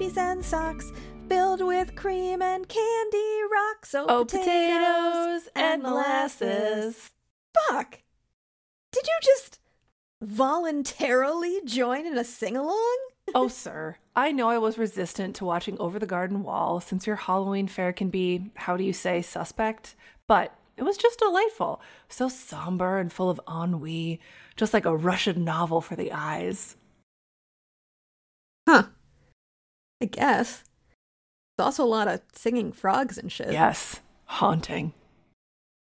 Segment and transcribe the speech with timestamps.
[0.00, 0.92] Puppies and socks,
[1.28, 3.94] filled with cream and candy rocks.
[3.94, 7.10] Oh, Oh, potatoes, potatoes and molasses.
[7.68, 8.00] Fuck!
[8.92, 9.58] Did you just
[10.22, 12.96] voluntarily join in a sing along?
[13.34, 17.16] oh, sir, I know I was resistant to watching Over the Garden Wall since your
[17.16, 19.96] Halloween fare can be, how do you say, suspect?
[20.26, 21.82] But it was just delightful.
[22.08, 24.18] So somber and full of ennui,
[24.56, 26.76] just like a Russian novel for the eyes.
[28.66, 28.84] Huh.
[30.00, 30.64] I guess.
[31.56, 33.52] There's also a lot of singing frogs and shit.
[33.52, 34.94] Yes, haunting.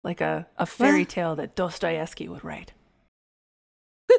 [0.04, 2.74] Like a, a fairy tale that Dostoevsky would write.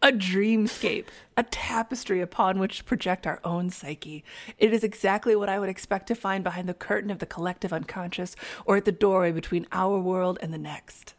[0.00, 4.24] a dreamscape, a tapestry upon which to project our own psyche.
[4.56, 7.72] It is exactly what I would expect to find behind the curtain of the collective
[7.72, 11.14] unconscious or at the doorway between our world and the next.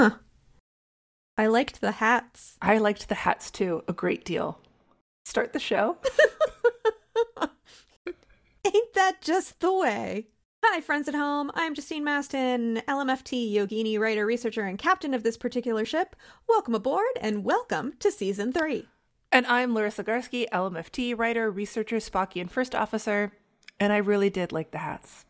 [0.00, 0.16] Huh.
[1.40, 2.58] I liked the hats.
[2.60, 4.60] I liked the hats too a great deal.
[5.24, 5.96] Start the show.
[8.06, 10.26] Ain't that just the way?
[10.62, 11.50] Hi, friends at home.
[11.54, 16.14] I'm Justine Mastin, LMFT Yogini writer, researcher, and captain of this particular ship.
[16.46, 18.86] Welcome aboard and welcome to season three.
[19.32, 23.32] And I'm Larisa Garski, LMFT writer, researcher, Spockian first officer,
[23.80, 25.24] and I really did like the hats.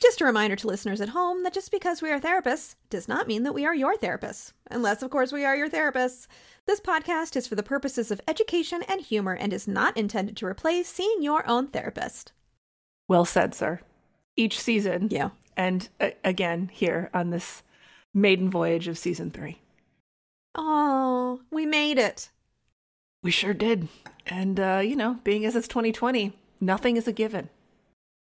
[0.00, 3.26] Just a reminder to listeners at home that just because we are therapists does not
[3.26, 4.52] mean that we are your therapists.
[4.70, 6.26] Unless, of course, we are your therapists.
[6.66, 10.46] This podcast is for the purposes of education and humor and is not intended to
[10.46, 12.32] replace seeing your own therapist.
[13.08, 13.80] Well said, sir.
[14.36, 15.30] Each season, Yeah.
[15.56, 17.62] and uh, again here on this
[18.12, 19.60] maiden voyage of season three.
[20.54, 22.30] Oh, we made it.
[23.22, 23.88] We sure did.
[24.26, 27.48] And, uh, you know, being as it's 2020, nothing is a given.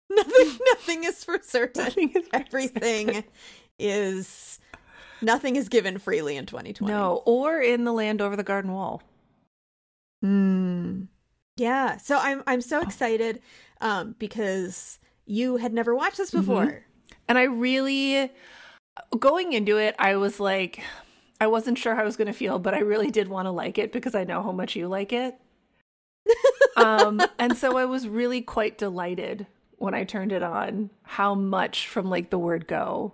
[0.11, 1.85] Nothing, nothing is for certain.
[1.85, 3.25] Nothing is for Everything certain.
[3.79, 4.59] is
[5.21, 6.93] nothing is given freely in 2020.
[6.93, 9.03] No, or in the land over the garden wall.
[10.23, 11.03] Hmm.
[11.57, 11.97] Yeah.
[11.97, 13.43] So I'm I'm so excited
[13.81, 16.85] um because you had never watched this before.
[17.29, 18.31] And I really,
[19.19, 20.81] going into it, I was like,
[21.41, 23.51] I wasn't sure how I was going to feel, but I really did want to
[23.51, 25.35] like it because I know how much you like it.
[26.77, 29.47] um, and so I was really quite delighted
[29.79, 33.13] when I turned it on how much from like the word go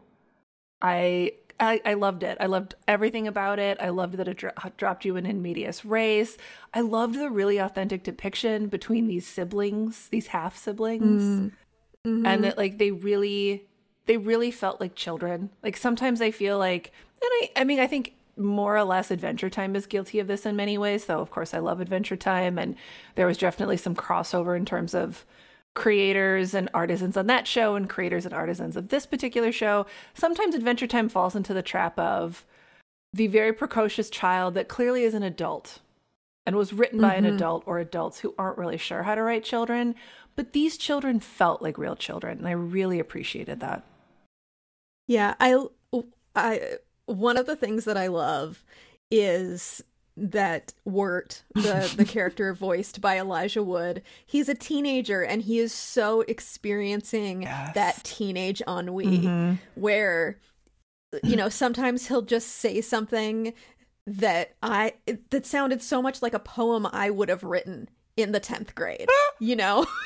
[0.80, 2.38] I I, I loved it.
[2.40, 3.78] I loved everything about it.
[3.80, 6.36] I loved that it dro- dropped you in in medias res.
[6.74, 11.52] I loved the really authentic depiction between these siblings, these half siblings,
[12.04, 12.26] Mhm.
[12.26, 13.68] and that like they really,
[14.06, 15.50] they really felt like children.
[15.62, 16.90] Like sometimes I feel like,
[17.22, 20.44] and I, I mean, I think more or less Adventure Time is guilty of this
[20.44, 21.04] in many ways.
[21.04, 22.74] Though of course I love Adventure Time, and
[23.14, 25.24] there was definitely some crossover in terms of
[25.74, 29.86] creators and artisans on that show and creators and artisans of this particular show.
[30.14, 32.44] Sometimes Adventure Time falls into the trap of
[33.12, 35.80] the very precocious child that clearly is an adult
[36.44, 37.34] and was written by an Mhm.
[37.36, 39.94] adult or adults who aren't really sure how to write children.
[40.34, 43.84] But these children felt like real children, and I really appreciated that.
[45.06, 45.66] Yeah, I
[46.34, 48.64] I one of the things that I love
[49.10, 49.84] is
[50.16, 55.72] that Wirt, the the character voiced by Elijah Wood, he's a teenager and he is
[55.72, 57.74] so experiencing Yes.
[57.74, 59.58] that teenage ennui Mhm.
[59.74, 60.38] where
[61.22, 63.52] you know, sometimes he'll just say something
[64.06, 64.94] that I
[65.30, 69.08] that sounded so much like a poem I would have written in the 10th grade,
[69.40, 69.86] you know?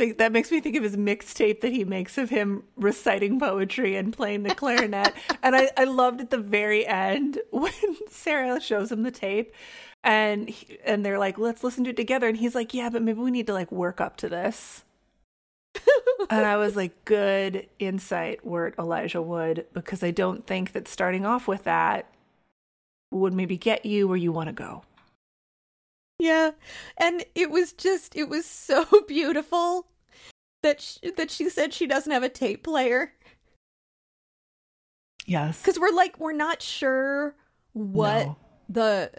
[0.00, 3.96] And that makes me think of his mixtape that he makes of him reciting poetry
[3.96, 5.14] and playing the clarinet.
[5.42, 7.72] and I, I loved at the very end when
[8.08, 9.54] Sarah shows him the tape,
[10.02, 13.02] and he, and they're like, "Let's listen to it together." And he's like, "Yeah, but
[13.02, 14.84] maybe we need to like work up to this."
[16.30, 21.26] and I was like, "Good insight, Wirt Elijah Wood," because I don't think that starting
[21.26, 22.06] off with that
[23.10, 24.82] would maybe get you where you want to go.
[26.20, 26.50] Yeah.
[26.98, 29.86] And it was just it was so beautiful
[30.62, 33.12] that she, that she said she doesn't have a tape player
[35.26, 35.62] Yes.
[35.62, 37.34] cuz we're like we're not sure
[37.72, 38.36] what No.
[38.68, 39.12] the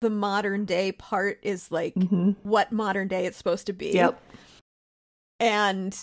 [0.00, 2.32] the modern day part is like Mm-hmm.
[2.42, 3.90] what modern day it's supposed to be.
[3.92, 4.20] Yep.
[5.40, 5.98] And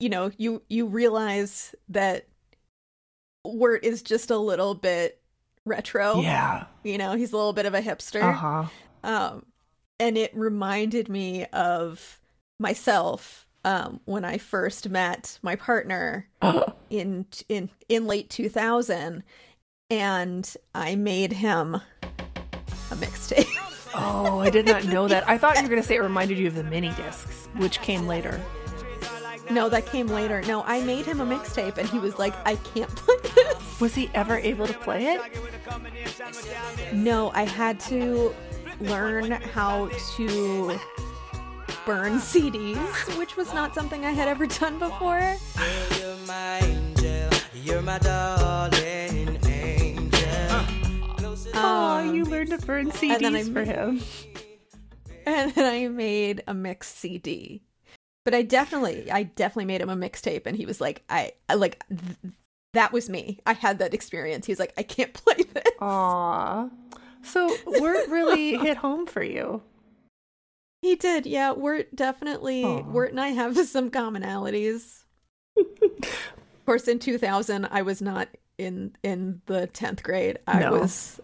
[0.00, 2.26] you know, you you realize that
[3.44, 5.22] Wirt is just a little bit
[5.64, 6.20] retro.
[6.20, 6.64] Yeah.
[6.82, 8.22] You know, he's a little bit of a hipster.
[8.22, 8.64] Uh huh.
[9.04, 9.46] Um,
[9.98, 12.20] and it reminded me of
[12.58, 16.28] myself um, when I first met my partner
[16.90, 19.22] in in in late 2000,
[19.90, 21.82] and I made him a
[22.94, 23.46] mixtape.
[23.98, 25.26] Oh, I did not know that.
[25.26, 27.80] I thought you were going to say it reminded you of the mini discs, which
[27.80, 28.38] came later.
[29.50, 30.42] no, that came later.
[30.42, 33.94] No, I made him a mixtape, and he was like, "I can't play this." Was
[33.94, 35.20] he ever able to play it?
[36.92, 38.34] No, I had to
[38.80, 40.78] learn how to
[41.84, 45.36] burn CDs, which was not something I had ever done before.
[45.98, 47.30] You're my angel.
[47.62, 50.20] You're my darling angel.
[51.54, 54.00] Oh, Um, you learned to burn and then I CDs for him.
[55.26, 57.62] and then I made a mix CD.
[58.24, 61.54] But I definitely, I definitely made him a mixtape, and he was like, I, I
[61.54, 62.34] like, th-
[62.74, 63.38] that was me.
[63.46, 64.46] I had that experience.
[64.46, 65.62] He was like, I can't play this.
[65.80, 66.68] Aw.
[67.26, 69.62] So Wirt really hit home for you.
[70.82, 71.52] He did, yeah.
[71.52, 72.82] We're definitely, Aw.
[72.82, 75.04] Wirt and I have some commonalities.
[75.56, 78.28] of course, in 2000, I was not
[78.58, 80.38] in in the 10th grade.
[80.46, 80.72] I No.
[80.72, 81.20] was,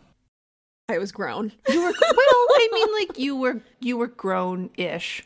[0.88, 1.52] I was grown.
[1.69, 5.25] You were well, I mean like you were you were grown-ish.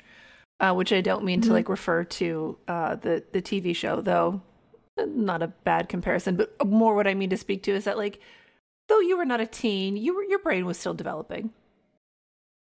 [0.58, 4.40] Uh, which I don't mean to like refer to uh, the the TV show though.
[4.99, 8.20] Not a bad comparison, but more what I mean to speak to is that like
[8.88, 11.50] though you were not a teen, you were your brain was still developing.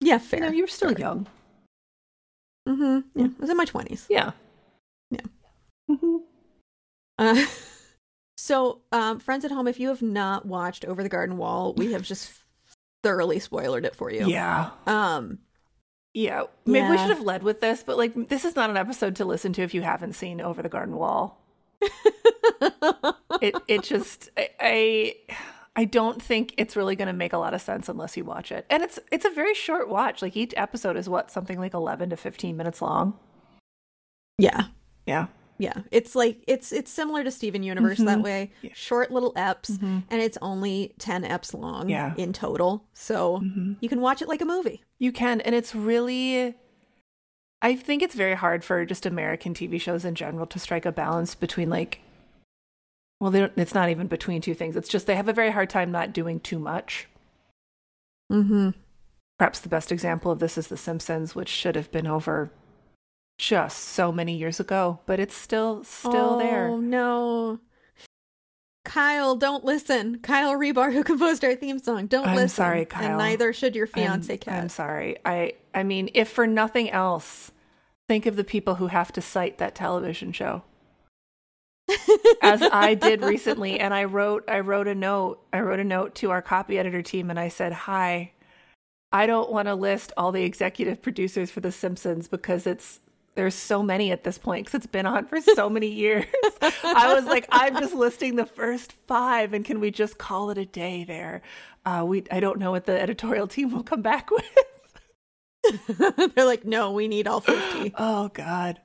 [0.00, 0.40] Yeah, You fair.
[0.40, 0.98] know, you were still Fair.
[0.98, 1.26] young.
[2.68, 3.00] Mm-hmm.
[3.20, 4.06] Yeah, I was in my 20s.
[4.08, 4.32] Yeah.
[5.10, 5.20] Yeah.
[5.88, 6.16] hmm
[7.18, 7.44] Uh,
[8.36, 11.92] so, um, friends at home, if you have not watched Over the Garden Wall, we
[11.92, 12.32] have just
[13.02, 14.26] thoroughly spoiled it for you.
[14.28, 14.70] Yeah.
[14.86, 15.38] Um,
[16.14, 16.44] Yeah.
[16.66, 19.24] Maybe we should have led with this, but like this is not an episode to
[19.24, 21.38] listen to if you haven't seen Over the Garden Wall.
[23.40, 25.14] It it just I I,
[25.74, 28.52] I don't think it's really going to make a lot of sense unless you watch
[28.52, 28.66] it.
[28.68, 30.20] And it's it's a very short watch.
[30.22, 33.18] Like each episode is what something like 11 to 15 minutes long.
[34.38, 34.64] yeah,
[35.06, 35.26] Yeah.
[35.58, 35.82] yeah.
[35.90, 38.22] It's like it's it's similar to Steven Universe that Mhm.
[38.24, 38.50] way.
[38.62, 38.70] Yeah.
[38.74, 40.02] Short little eps, Mhm.
[40.10, 42.14] and it's only ten eps long Yeah.
[42.16, 42.84] in total.
[42.92, 43.76] So Mhm.
[43.80, 44.82] you can watch it like a movie.
[44.98, 46.54] You can and it's really
[47.64, 50.90] I think it's very hard for just American TV shows in general to strike a
[50.90, 52.00] balance between like
[53.22, 54.74] well, they don't, it's not even between two things.
[54.74, 57.06] It's just they have a very hard time not doing too much.
[58.32, 58.70] Mm-hmm.
[59.38, 62.50] Perhaps the best example of this is The Simpsons, which should have been over
[63.38, 66.76] just so many years ago, but it's still still Oh there.
[66.76, 67.60] no.
[68.84, 70.18] Kyle, don't listen.
[70.18, 72.30] Kyle Rebar, who composed our theme song, don't listen.
[72.30, 72.56] I'm listen.
[72.56, 73.04] sorry, Kyle.
[73.10, 74.62] And neither should your fiance, Kat.
[74.64, 75.18] I'm sorry.
[75.24, 77.52] I I mean, if for nothing else,
[78.08, 80.64] think of the people who have to cite that television show.
[82.42, 85.40] As I did recently, and I wrote I wrote a note.
[85.52, 88.32] I wrote a note to our copy editor team and I said, Hi,
[89.12, 93.00] I don't want to list all the executive producers for The Simpsons because it's
[93.34, 96.26] there's so many at this point because it's been on for so many years.
[96.82, 100.58] I was like, I'm just listing the first five, and can we just call it
[100.58, 101.42] a day there?
[101.84, 104.44] Uh, we I don't know what the editorial team will come back with.
[106.34, 107.94] They're like, no, we need all 50.
[107.96, 108.80] Oh God.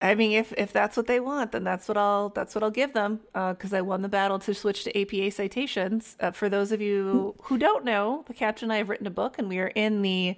[0.00, 2.70] I mean, if if that's what they want, then that's what I'll that's what I'll
[2.70, 3.20] give them.
[3.34, 6.16] Because I won the battle to switch to APA citations.
[6.20, 9.10] Uh, for those of you who don't know, the captain and I have written a
[9.10, 10.36] book, and we are in the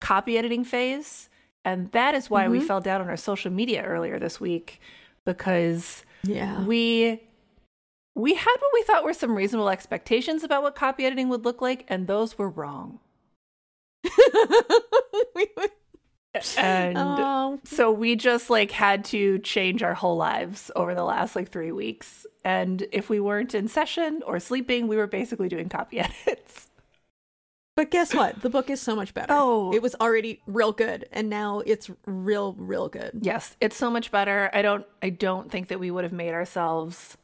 [0.00, 1.28] copy editing phase,
[1.66, 2.66] and that is why we Mhm.
[2.66, 4.80] fell down on our social media earlier this week
[5.26, 6.64] because Yeah.
[6.64, 7.22] we
[8.14, 11.60] we had what we thought were some reasonable expectations about what copy editing would look
[11.60, 13.00] like, and those were wrong.
[16.56, 21.34] And oh, so we just like had to change our whole lives over the last
[21.34, 22.26] like three weeks.
[22.44, 26.70] And if we weren't in session or sleeping, we were basically doing copy edits.
[27.76, 28.40] but guess what?
[28.42, 29.32] The book is so much better.
[29.36, 29.72] Oh.
[29.72, 33.18] It was already real good, and now it's real, real good.
[33.22, 34.50] Yes, it's so much better.
[34.52, 37.16] I don't I don't think that we would have made ourselves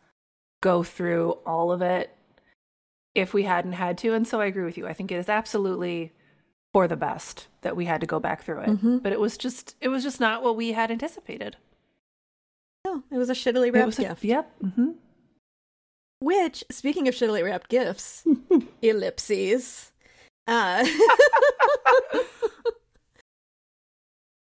[0.61, 2.17] go through all of it
[3.15, 4.15] if we hadn't had to.
[4.15, 4.87] And so I agree with you.
[4.87, 6.13] I think it is absolutely
[6.75, 8.69] for the best that we had to go back through it.
[8.69, 9.03] Mhm.
[9.03, 11.57] But it was just it was just not what we had anticipated.
[12.85, 14.25] Oh, it was a shittily wrapped a- gift.
[14.25, 14.51] yep.
[14.61, 14.91] hmm
[16.21, 18.27] Which, speaking of shittily wrapped gifts,
[18.83, 19.93] ellipses.
[20.47, 20.85] Uh,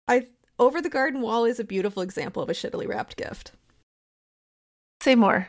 [0.09, 0.27] I
[0.59, 3.53] over the garden wall is a beautiful example of a shittily wrapped gift.
[5.01, 5.49] Say more.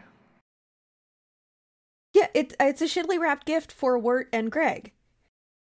[2.14, 4.92] Yeah, it it's a shittily wrapped gift for Wirt and Greg.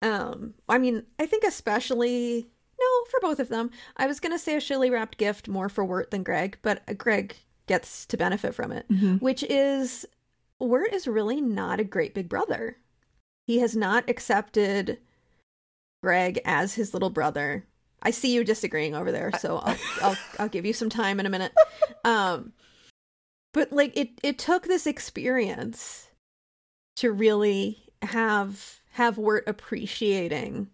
[0.04, 2.46] Um, I mean, I think especially
[2.78, 3.70] no for both of them.
[3.96, 6.92] I was gonna say a shilly wrapped gift more for Wirt than Greg, but uh,
[6.92, 8.84] Greg gets to benefit from it,
[9.20, 10.04] which is
[10.60, 12.76] Wirt is really not a great big brother.
[13.46, 14.98] He has not accepted
[16.02, 17.66] Greg as his little brother.
[18.02, 21.26] I see you disagreeing over there, so I'll I'll I'll give you some time in
[21.26, 21.52] a minute.
[22.04, 22.52] Um
[23.54, 26.08] but like it it took this experience
[26.96, 30.68] to really have have Wirt appreciating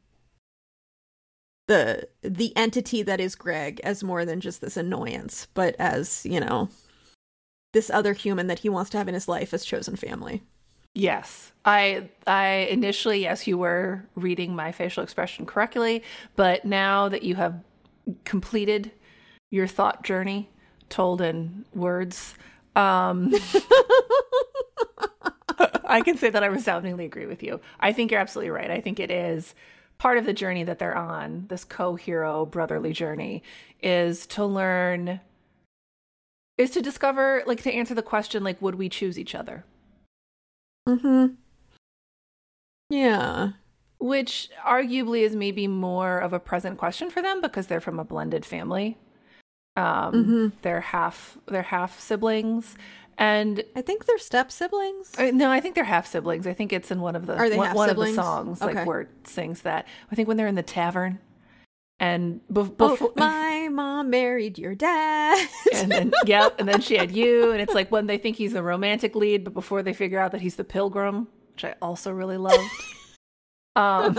[1.69, 6.39] the the entity that is Greg as more than just this annoyance, but as, you
[6.39, 6.69] know,
[7.73, 10.43] this other human that he wants to have in his life as chosen family.
[10.95, 11.53] Yes.
[11.65, 16.03] I I initially yes you were reading my facial expression correctly,
[16.37, 17.63] but now that you have
[18.25, 18.91] completed
[19.51, 20.51] your thought journey
[20.91, 22.35] told in words,
[22.77, 23.33] um
[25.85, 27.61] I can say that I resoundingly agree with you.
[27.81, 28.71] I think you're absolutely right.
[28.71, 29.55] I think it is
[29.99, 33.43] part of the journey that they're on, this co-hero brotherly journey
[33.83, 35.21] is to learn
[36.59, 39.65] is to discover like to answer the question like would we choose each other?
[40.89, 41.27] Mm hmm.
[42.89, 43.53] Yeah.
[43.99, 48.05] which arguably is maybe more of a present question for them because they're from a
[48.05, 48.97] blended family.
[49.77, 50.53] Um, Mhm.
[50.63, 52.77] They're half they're half siblings,
[53.21, 55.15] and I think they're step siblings.
[55.19, 56.47] no, I think they're half siblings.
[56.47, 58.17] I think it's in one of the Are they one, one of the siblings?
[58.17, 59.87] songs like where it sings that.
[60.11, 61.21] I think when they're in the tavern,
[62.01, 63.13] and bef- Oh, before.
[63.17, 65.47] my mom married your dad.
[65.75, 68.55] and then yep, and then she had you, and it's like when they think he's
[68.55, 72.11] the romantic lead, but before they figure out that he's the pilgrim, which I also
[72.11, 72.59] really loved.
[73.77, 74.19] Um,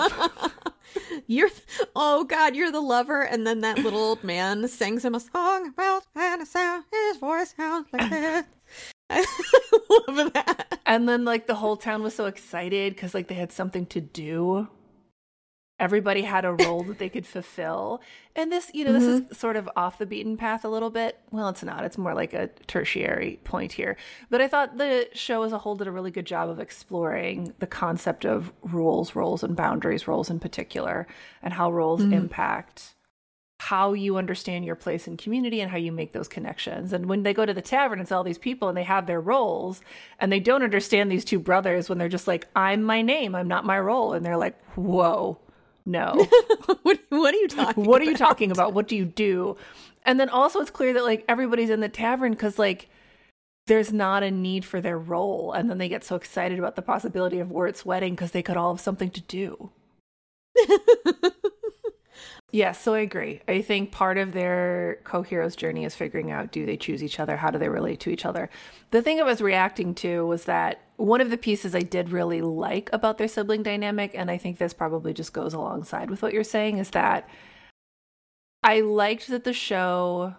[1.28, 1.50] you're
[1.94, 5.68] oh god, you're the lover, and then that little old man sings him a song
[5.68, 6.86] about and a sound.
[6.90, 8.46] His voice sounds like this.
[9.92, 10.80] I love that.
[10.86, 14.02] And then like the whole town was so excited because like they had something to
[14.02, 14.68] do.
[15.80, 18.02] Everybody had a role that they could fulfill.
[18.36, 19.34] And this, you know, this is mm-hmm.
[19.34, 21.18] sort of off the beaten path a little bit.
[21.32, 21.84] Well, it's not.
[21.84, 23.98] It's more like a tertiary point here.
[24.30, 27.56] But I thought the show as a whole did a really good job of exploring
[27.58, 31.08] the concept of rules, roles, and boundaries, roles in particular,
[31.42, 32.14] and how roles mm-hmm.
[32.14, 32.94] impact
[33.62, 36.92] how you understand your place in community and how you make those connections.
[36.94, 39.22] And when they go to the tavern, it's all these people and they have their
[39.22, 39.82] roles
[40.20, 43.48] and they don't understand these two brothers when they're just like, I'm my name, I'm
[43.48, 44.14] not my role.
[44.14, 45.38] And they're like, whoa,
[45.86, 46.28] no.
[46.82, 47.84] what, what are you talking?
[47.86, 48.28] what are you about?
[48.30, 48.74] talking about?
[48.74, 49.58] What do you do?
[50.08, 52.90] And then also it's clear that like everybody's in the tavern because like
[53.68, 55.54] there's not a need for their role.
[55.54, 58.58] And then they get so excited about the possibility of Wirt's wedding because they could
[58.58, 59.70] all have something to do.
[62.54, 63.42] Yes, so I agree.
[63.48, 67.38] I think part of their co-hero's journey is figuring out do they choose each other?
[67.38, 68.50] How do they relate to each other?
[68.92, 72.42] The thing I was reacting to was that one of the pieces I did really
[72.42, 76.34] like about their sibling dynamic, and I think this probably just goes alongside with what
[76.34, 77.30] you're saying, is that
[78.64, 80.36] I liked that the show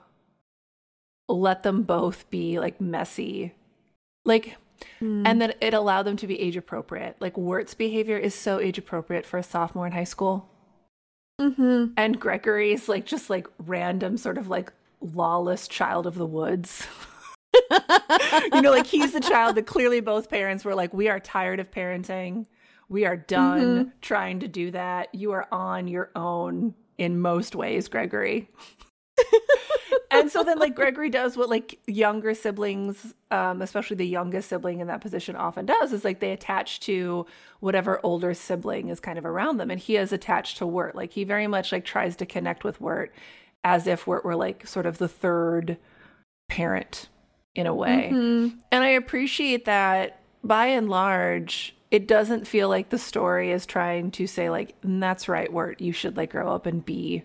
[1.28, 3.54] let them both be like messy.
[4.26, 4.58] Like
[4.98, 5.26] hmm.
[5.26, 7.16] and that it allowed them to be age appropriate.
[7.20, 10.51] Like Wirt's behavior is so age appropriate for a sophomore in high school
[11.42, 11.94] Mm-hmm.
[11.96, 16.86] and Gregory's like just like random sort of like lawless child of the woods.
[18.52, 21.60] you know, like he's the child that clearly both parents were like, we are tired
[21.60, 22.46] of parenting.
[22.88, 25.14] We are done trying to do that.
[25.14, 28.50] You are on your own in most ways, Gregory.
[30.12, 34.80] and so then like Gregory does what like younger siblings, um, especially the youngest sibling
[34.80, 37.26] in that position often does, is like they attach to
[37.60, 39.70] whatever older sibling is kind of around them.
[39.70, 40.94] And he is attached to Wirt.
[40.94, 43.12] Like he very much like tries to connect with Wirt
[43.64, 45.78] as if Wirt were like sort of the third
[46.48, 47.08] parent
[47.54, 48.10] in a way.
[48.12, 48.58] Mm-hmm.
[48.70, 54.10] And I appreciate that by and large, it doesn't feel like the story is trying
[54.12, 57.22] to say like, "Mm, that's right, Wirt, you should like grow up and be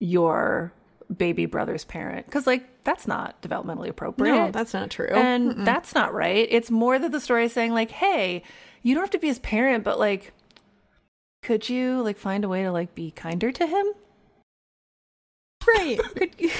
[0.00, 0.72] your
[1.14, 2.26] baby brother's parent.
[2.26, 4.32] Because like that's not developmentally appropriate.
[4.32, 5.08] No, that's not true.
[5.08, 6.46] And that's not right.
[6.50, 8.42] It's more that the story is saying like, hey,
[8.82, 10.32] you don't have to be his parent, but like
[11.42, 13.86] could you like find a way to like be kinder to him?
[15.66, 16.00] right.
[16.16, 16.50] Could you,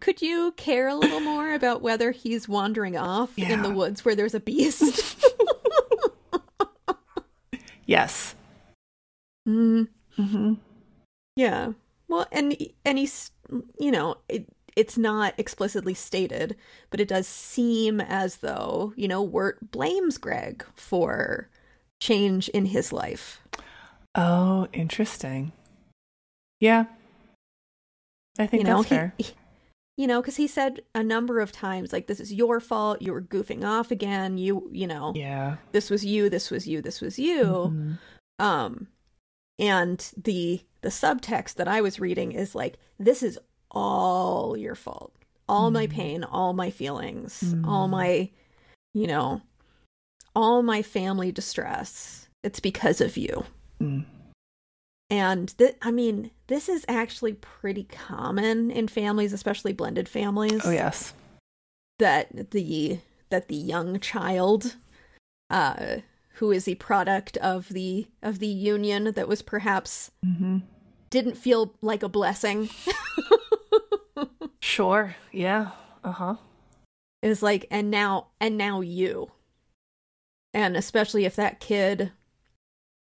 [0.00, 4.14] could you care a little more about whether he's wandering off in the woods where
[4.14, 5.16] there's a beast?
[7.84, 8.34] Yes.
[9.46, 10.54] mm, hmm
[11.36, 11.72] yeah.
[12.08, 13.30] Well, and and he's
[13.78, 14.46] you know it.
[14.74, 16.56] It's not explicitly stated,
[16.88, 21.48] but it does seem as though you know Wirt blames Greg for
[22.00, 23.40] change in his life.
[24.14, 25.52] Oh, interesting.
[26.60, 26.84] Yeah.
[28.38, 29.14] I think you know, that's fair.
[29.18, 29.32] he, he-
[29.98, 33.02] you know, because he said a number of times, like, "This is your fault.
[33.02, 34.38] You were goofing off again.
[34.38, 35.56] You, you know, yeah.
[35.72, 36.30] this was you.
[36.30, 36.80] This was you.
[36.80, 37.98] This was you." Mhm.
[38.38, 38.88] Um,
[39.58, 43.38] and the the subtext that I was reading is like this is
[43.70, 45.14] all your fault.
[45.48, 48.30] All my pain, all my feelings, all my
[48.94, 49.42] you know,
[50.34, 52.28] all my family distress.
[52.42, 53.44] It's because of you.
[53.80, 54.04] Mm.
[55.10, 60.70] And th- I mean, this is actually pretty common in families, especially blended families Oh
[60.70, 61.12] yes.
[61.98, 62.98] that the
[63.30, 64.76] that the young child
[65.50, 65.96] uh
[66.42, 70.58] who is the product of the of the union that was perhaps Mm-hmm.
[71.08, 72.68] didn't feel like a blessing
[74.60, 75.14] Sure.
[75.32, 75.70] Yeah.
[76.04, 76.34] Uh huh.
[77.22, 79.30] is like and now and now you
[80.52, 82.10] and especially if that kid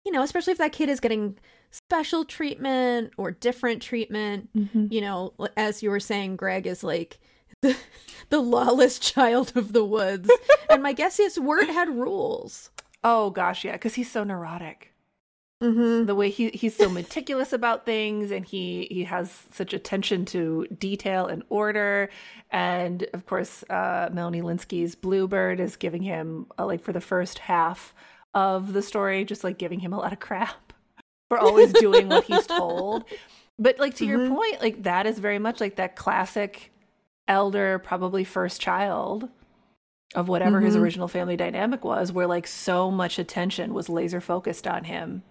[0.05, 1.37] you know especially if that kid is getting
[1.71, 4.87] special treatment or different treatment Mm-hmm.
[4.91, 7.19] you know as you were saying greg is like
[7.61, 7.75] the,
[8.29, 10.29] the lawless child of the woods
[10.69, 12.69] and my guess is Wirt had rules
[13.07, 14.91] Oh gosh, yeah, because he's so neurotic.
[15.61, 16.05] mm-hmm.
[16.07, 20.65] The way he he's so meticulous about things, and he he has such attention to
[20.79, 22.09] detail and order,
[22.49, 27.37] and of course, uh, Melanie Lynskey's Bluebird is giving him uh, like for the first
[27.39, 27.93] half
[28.33, 30.73] of the story, just like giving him a lot of crap
[31.29, 33.05] for always doing what he's told.
[33.59, 34.29] But like to your Mhm.
[34.35, 36.71] point, like that is very much like that classic
[37.27, 39.29] elder, probably first child
[40.15, 40.81] of whatever his Mhm.
[40.81, 45.23] original family dynamic was, where like so much attention was laser focused on him.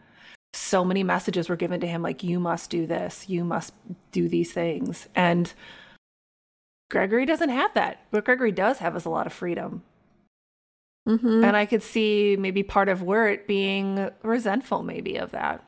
[0.53, 3.75] So many messages were given to him, like, you must do this, you must
[4.13, 5.09] do these things.
[5.15, 5.53] And
[6.91, 8.01] Gregory doesn't have that.
[8.11, 9.83] What Gregory does have is a lot of freedom.
[11.09, 11.43] Mm-hmm.
[11.45, 15.65] And I could see maybe part of Wirt being resentful, maybe, of that.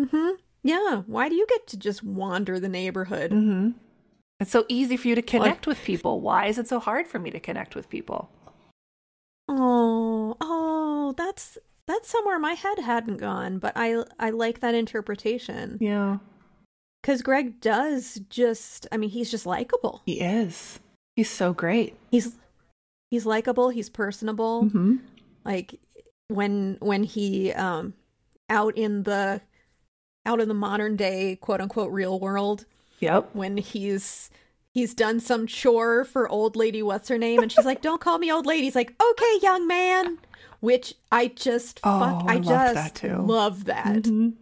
[0.00, 0.30] Mm-hmm.
[0.64, 3.70] yeah why do you get to just wander the neighborhood Mm-hmm.
[4.42, 6.20] It's so easy for you to connect with people.
[6.20, 8.28] Why is it so hard for me to connect with people?
[9.48, 15.78] oh oh that's that's somewhere my head hadn't gone but i i like that interpretation
[15.80, 16.18] Yeah.
[17.02, 20.78] because greg does just i mean he's just likable He is.
[21.16, 21.96] He's so great.
[22.10, 22.36] he's
[23.10, 24.96] he's likable he's personable Mm-hmm.
[25.44, 25.80] like
[26.28, 27.94] when when he um
[28.48, 29.40] out in the
[30.24, 32.64] out in the modern day quote unquote real world
[33.00, 33.30] Yep.
[33.34, 34.30] when he's
[34.72, 38.18] he's done some chore for old lady what's her name and she's like don't call
[38.18, 40.18] me old lady he's like okay young man
[40.60, 43.16] which i just Oh, fuck I i just that too.
[43.18, 44.34] love that Mhm.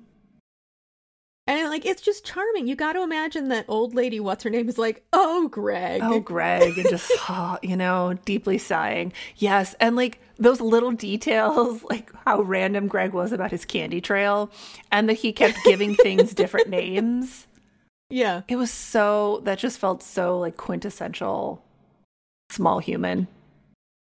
[1.47, 4.69] and like it's just charming you got to imagine that old lady what's her name
[4.69, 7.11] is like oh greg Oh, Greg, and just,
[7.63, 9.13] you know, deeply sighing.
[9.37, 9.75] Yes.
[9.81, 14.51] And like those little details, like how random Greg was about his candy trail
[14.93, 17.47] and that he kept giving things different names.
[18.11, 21.63] Yeah It was so, that just felt so like quintessential
[22.51, 23.29] small human.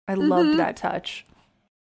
[0.08, 0.58] I loved Mhm.
[0.58, 1.26] that touch.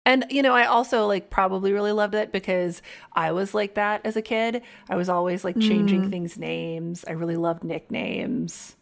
[0.05, 2.81] And, you know, I also like probably really loved it because
[3.13, 4.61] I was like that as a kid.
[4.89, 6.09] I was always like changing Mm.
[6.09, 7.05] things names.
[7.07, 8.75] I really loved nicknames.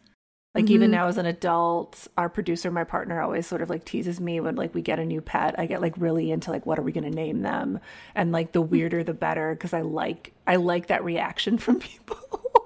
[0.55, 0.93] Like even Mhm.
[0.95, 4.55] now as an adult, our producer, my partner, always sort of like teases me when
[4.57, 5.55] like we get a new pet.
[5.57, 7.79] I get like really into like what are we going to name them,
[8.15, 12.60] and like the weirder the better because I like I like that reaction from people.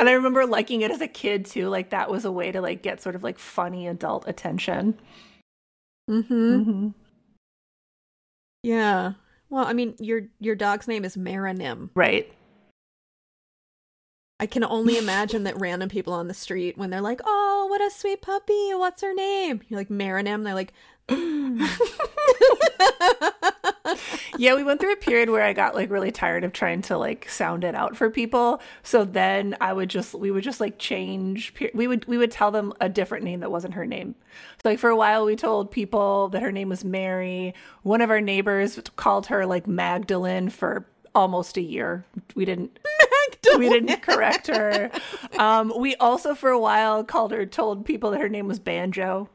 [0.00, 1.68] And I remember liking it as a kid too.
[1.68, 4.98] Like that was a way to like get sort of like funny adult attention.
[6.10, 6.32] mm-hmm.
[6.34, 6.88] Mm-hmm.
[8.62, 9.12] yeah
[9.48, 11.90] well i mean your your dog's name is Maranim.
[11.94, 12.32] Right.
[14.40, 17.80] I can only imagine that random people on the street when they're like, "Oh, what
[17.82, 18.72] a sweet puppy!
[18.74, 20.44] What's her name?" You're like Maranim.
[20.44, 20.72] They're like,
[21.08, 21.60] "Mm."
[24.38, 26.98] yeah, we went through a period where I got like really tired of trying to
[26.98, 28.60] like sound it out for people.
[28.82, 31.54] So then I would just we would just like change.
[31.74, 34.14] We would we would tell them a different name that wasn't her name.
[34.62, 37.54] So like for a while we told people that her name was Mary.
[37.82, 42.04] One of our neighbors called her like Magdalene for almost a year.
[42.34, 42.78] We didn't
[43.58, 44.90] we didn't correct her.
[45.38, 49.28] Um, we also for a while called her told people that her name was Banjo.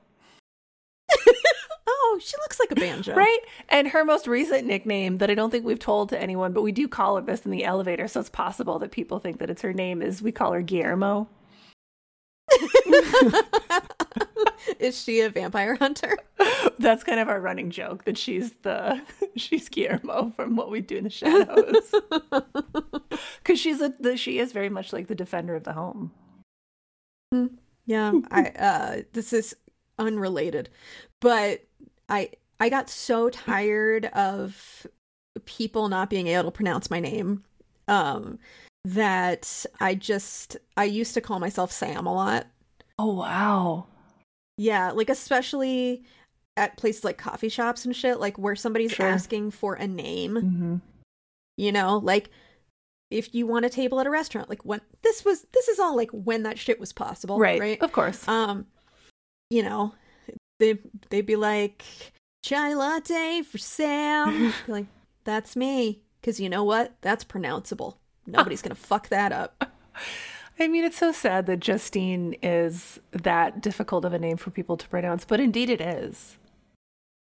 [2.15, 3.39] "Oh, she looks like a banjo." Right?
[3.69, 6.71] And her most recent nickname that I don't think we've told to anyone, but we
[6.71, 9.61] do call her this in the elevator, so it's possible that people think that it's
[9.61, 11.27] her name is we call her Guillermo.
[14.79, 16.17] Is she a vampire hunter?
[16.79, 19.01] That's kind of our running joke that she's the
[19.35, 21.93] she's Guillermo from what we do in the shadows.
[23.43, 26.11] Cuz she's a the, she is very much like the defender of the home.
[27.85, 29.55] Yeah, I uh this is
[29.97, 30.69] unrelated.
[31.21, 31.65] But
[32.09, 34.87] I I got so tired of
[35.45, 37.43] people not being able to pronounce my name
[37.87, 38.39] um
[38.85, 42.47] that I just I used to call myself Sam a lot.
[42.99, 43.87] Oh wow.
[44.57, 46.03] Yeah, like especially
[46.55, 49.07] at places like coffee shops and shit, like where somebody's Sure.
[49.07, 50.35] asking for a name.
[50.35, 50.75] Mm-hmm.
[51.57, 52.29] You know, like
[53.11, 55.95] if you want a table at a restaurant, like when this was this is all
[55.95, 57.59] like when that shit was possible, Right.
[57.59, 57.81] Right.
[57.81, 58.25] Of course.
[58.27, 58.67] Um,
[59.49, 59.93] you know,
[60.59, 61.83] they they'd be like
[62.43, 64.53] chai latte for Sam.
[64.65, 64.85] Be like
[65.23, 66.93] that's me, because you know what?
[67.01, 67.95] That's pronounceable.
[68.27, 69.71] Nobody's gonna fuck that up.
[70.59, 74.77] I mean, it's so sad that Justine is that difficult of a name for people
[74.77, 76.37] to pronounce, but indeed it is.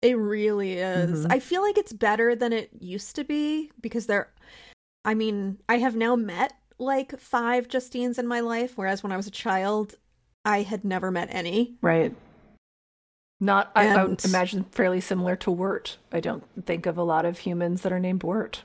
[0.02, 1.24] It really is.
[1.24, 1.32] Mhm.
[1.32, 4.30] I feel like it's better than it used to be because there.
[5.06, 9.16] I mean, I have now met like five Justines in my life, whereas when I
[9.16, 9.94] was a child,
[10.44, 11.76] I had never met any.
[11.80, 12.14] Right.
[13.40, 15.98] Not, I, I would imagine, fairly similar to Wirt.
[16.12, 18.62] I don't think of a lot of humans that are named Wirt.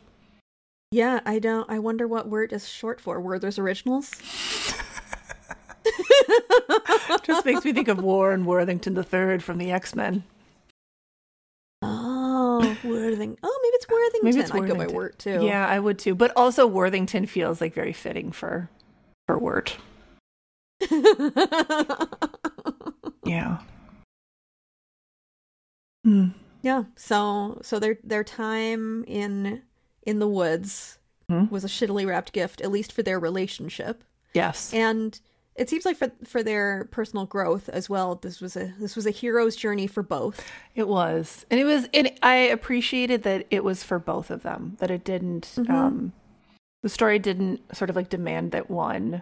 [0.92, 1.70] Yeah, I don't.
[1.70, 3.20] I wonder what Wirt is short for.
[3.20, 4.12] Werther's Originals.
[7.24, 10.24] Just makes me think of Warren Worthington III from the X Men.
[11.82, 13.38] Oh, Worthing.
[13.44, 14.22] Oh, maybe it's Worthington.
[14.24, 15.42] Maybe it's I'd go by Worthington.
[15.42, 15.46] Too.
[15.46, 16.16] Yeah, I would too.
[16.16, 18.70] But also, Worthington feels like very fitting for
[19.28, 19.78] for Wirt.
[23.26, 23.60] Yeah.
[26.04, 26.28] Hmm.
[26.62, 26.84] yeah.
[26.96, 29.62] So, so their their time in
[30.04, 30.98] in the woods
[31.30, 31.46] Hmm.
[31.52, 34.04] was a shittily wrapped gift, at least for their relationship.
[34.34, 34.74] Yes.
[34.74, 35.20] and
[35.56, 39.06] it seems like for for their personal growth as well this was a this was
[39.08, 41.88] a hero's journey for both It was, and it was.
[41.94, 44.78] And I appreciated that it was for both of them.
[44.80, 45.52] That it didn't.
[45.58, 45.70] Mhm.
[45.70, 46.14] Um,
[46.82, 49.22] the story didn't sort of like demand that one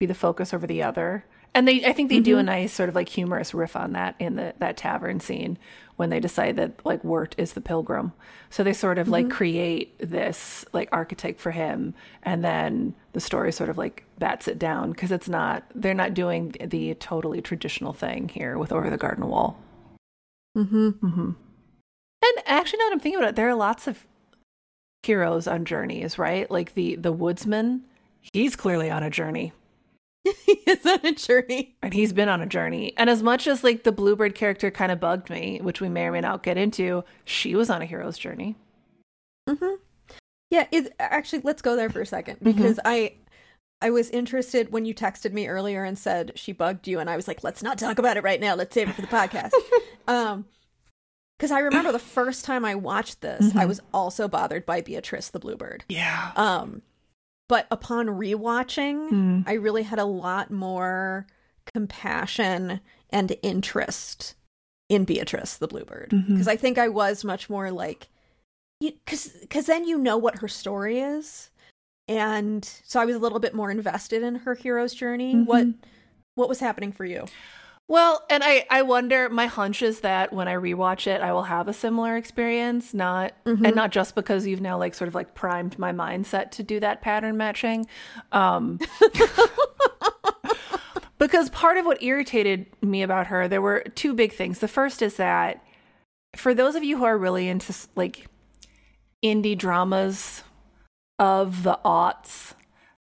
[0.00, 1.24] be the focus over the other.
[1.54, 4.14] And they, I think they do a nice sort of like humorous riff on that
[4.18, 5.56] in the that tavern scene
[5.96, 8.12] when they decide that like Wirt is the pilgrim.
[8.50, 13.52] So they sort of like create this like archetype for him, and then the story
[13.52, 15.64] sort of like bats it down because it's not.
[15.74, 19.58] They're not doing the, the totally traditional thing here with Over the Garden Wall.
[20.56, 20.88] mm-hmm.
[20.88, 21.30] Mm-hmm.
[22.22, 24.06] And actually, now that I'm thinking about it, there are lots of
[25.02, 26.50] heroes on journeys, right?
[26.50, 27.82] Like the the woodsman,
[28.20, 29.52] he's clearly on a journey,
[30.66, 32.92] it's on a journey and he's been on a journey.
[32.96, 36.06] And as much as like the bluebird character kind of bugged me, which we may
[36.06, 38.56] or may not get into, she was on a hero's journey.
[39.48, 39.74] mm-hmm.
[40.50, 43.12] yeah it actually let's go there for a second because i
[43.80, 47.14] i was interested when you texted me earlier and said she bugged you and i
[47.16, 49.52] was like let's not talk about it right now let's save it for the podcast
[50.08, 50.44] um
[51.38, 55.28] because i remember the first time i watched this i was also bothered by beatrice
[55.30, 56.32] the bluebird Yeah.
[56.34, 56.82] Um,
[57.48, 59.40] but upon rewatching, Hmm.
[59.46, 61.26] I really had a lot more
[61.74, 62.80] compassion
[63.10, 64.34] and interest
[64.88, 68.08] in Beatrice the Bluebird because I think I was much more like,
[68.80, 71.50] because because then you know what her story is,
[72.08, 75.34] and so I was a little bit more invested in her hero's journey.
[75.40, 75.74] What Mhm.
[76.34, 77.26] what was happening for you?
[77.88, 79.28] Well, and I I wonder.
[79.28, 82.92] My hunch is that when I rewatch it, I will have a similar experience.
[82.92, 83.64] Not Mhm.
[83.64, 86.80] and not just because you've now like sort of like primed my mindset to do
[86.80, 87.86] that pattern matching.
[88.32, 88.80] Um,
[91.18, 94.58] because part of what irritated me about her, there were two big things.
[94.58, 95.62] The first is that
[96.34, 98.26] for those of you who are really into like
[99.24, 100.42] indie dramas
[101.20, 102.52] of the aughts,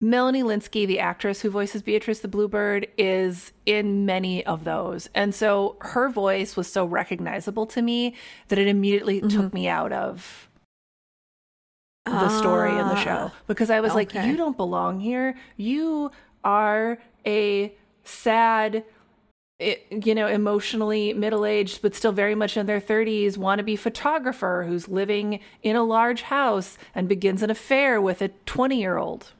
[0.06, 5.10] Melanie Lynskey, the actress who voices Beatrice the Bluebird, is in many of those.
[5.16, 8.14] And so her voice was so recognizable to me
[8.50, 9.30] that it immediately mm-hmm.
[9.30, 10.48] took me out of
[12.06, 15.36] the story of the show ah, because I was like, you don't belong here.
[15.58, 16.12] You
[16.44, 18.84] are a sad,
[19.60, 24.88] you know, emotionally middle aged, but still very much in their 30s, wannabe photographer who's
[24.88, 29.32] living in a large house and begins an affair with a 20 year old.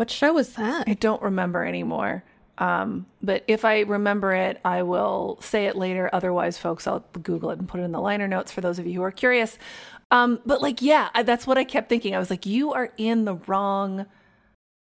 [0.00, 0.88] What show was that?
[0.88, 2.24] I don't remember anymore.
[2.56, 6.08] Um, but if I remember it, I will say it later.
[6.10, 8.86] Otherwise, folks, I'll Google it and put it in the liner notes for those of
[8.86, 9.58] you who are curious.
[10.10, 12.14] Um, but like, yeah, I, that's what I kept thinking.
[12.14, 14.06] I was like, you are in the wrong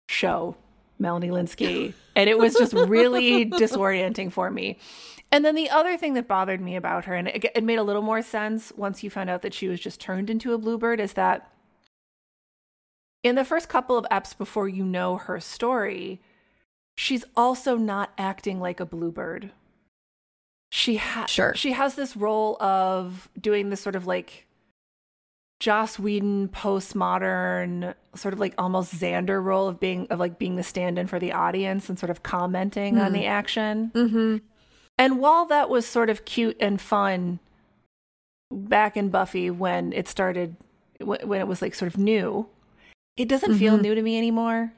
[0.09, 0.55] show,
[0.97, 1.93] Melanie Lynskey.
[2.15, 4.79] and it was just really disorienting for me.
[5.31, 7.83] And then the other thing that bothered me about her, and it, it made a
[7.83, 10.99] little more sense once you found out that she was just turned into a bluebird,
[10.99, 11.51] is that
[13.25, 16.21] in the first couple of eps before you know her story,
[16.95, 19.51] she's also not acting like a bluebird.
[20.71, 21.55] She has Sure.
[21.55, 24.45] she has this role of doing this sort of like
[25.59, 30.63] Joss Whedon postmodern sort of like almost Xander role of being of like being the
[30.63, 33.91] stand-in for the audience and sort of commenting on the action.
[33.95, 34.37] Mm-hmm.
[34.99, 37.39] And while that was sort of cute and fun
[38.51, 40.57] back in Buffy when it started,
[41.01, 42.47] when it was like sort of new,
[43.17, 43.81] it doesn't feel Mhm.
[43.81, 44.73] new to me anymore.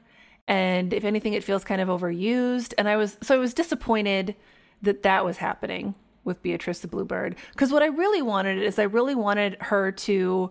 [0.46, 2.72] And if anything, it feels kind of overused.
[2.78, 4.34] And I was, so I was disappointed
[4.80, 7.36] that that was happening with Beatrice the Bluebird.
[7.52, 10.50] Because what I really wanted is I really wanted her to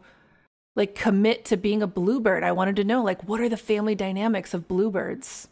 [0.75, 2.43] like commit to being a bluebird.
[2.43, 5.47] I wanted to know like what are the family dynamics of bluebirds?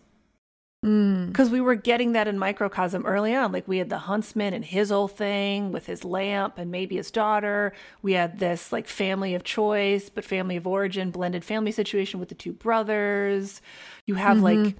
[0.85, 1.27] Mm.
[1.27, 3.51] Because we were getting that in microcosm early on.
[3.51, 7.09] Like we had the huntsman and his whole thing with his lamp and maybe his
[7.09, 7.73] daughter.
[8.03, 12.29] We had this like family of choice, but family of origin, blended family situation with
[12.29, 13.61] the two brothers.
[14.05, 14.75] You have like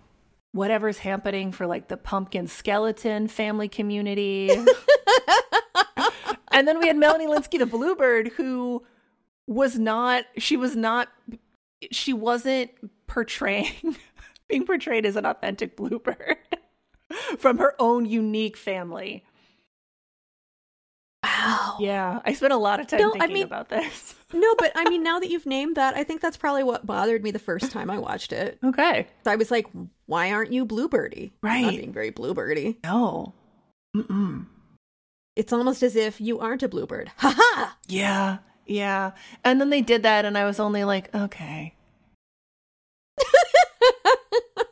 [0.52, 4.50] whatever's happening for like the pumpkin skeleton family community.
[6.52, 8.84] and then we had Melanie Lynskey, the bluebird, who
[9.48, 11.10] was not, she was not,
[11.92, 12.70] she wasn't
[13.08, 13.98] portraying,
[14.50, 16.38] being portrayed as an authentic bluebird
[17.38, 19.24] from her own unique family.
[21.24, 21.78] Wow.
[21.80, 24.16] Yeah, I spent a lot of time No, I thinking mean- about this.
[24.34, 27.24] No, but I mean, now that you've named that, I think that's probably what bothered
[27.24, 28.58] me the first time I watched it.
[28.62, 29.08] Okay.
[29.26, 29.66] I was like,
[30.08, 31.32] why aren't you Bluebirdy?
[31.42, 31.62] Right.
[31.62, 32.78] Not being very Bluebirdy.
[32.84, 33.34] No.
[33.96, 34.48] Mm-mm.
[35.38, 37.12] It's almost as if you aren't a Bluebird.
[37.18, 37.78] Ha ha!
[37.88, 39.12] Yeah, yeah.
[39.46, 41.75] And then they did that, and I was only like, okay.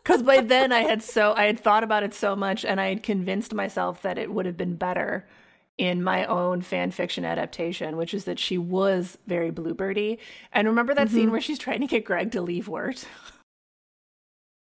[0.03, 2.89] Because by then I had so I had thought about it so much, and I
[2.89, 5.25] had convinced myself that it would have been better
[5.77, 10.19] in my own fan fiction adaptation, which is that she was very bluebirdy.
[10.51, 11.31] And remember that scene mm-hmm.
[11.31, 13.05] where she's trying to get Greg to leave Wirt?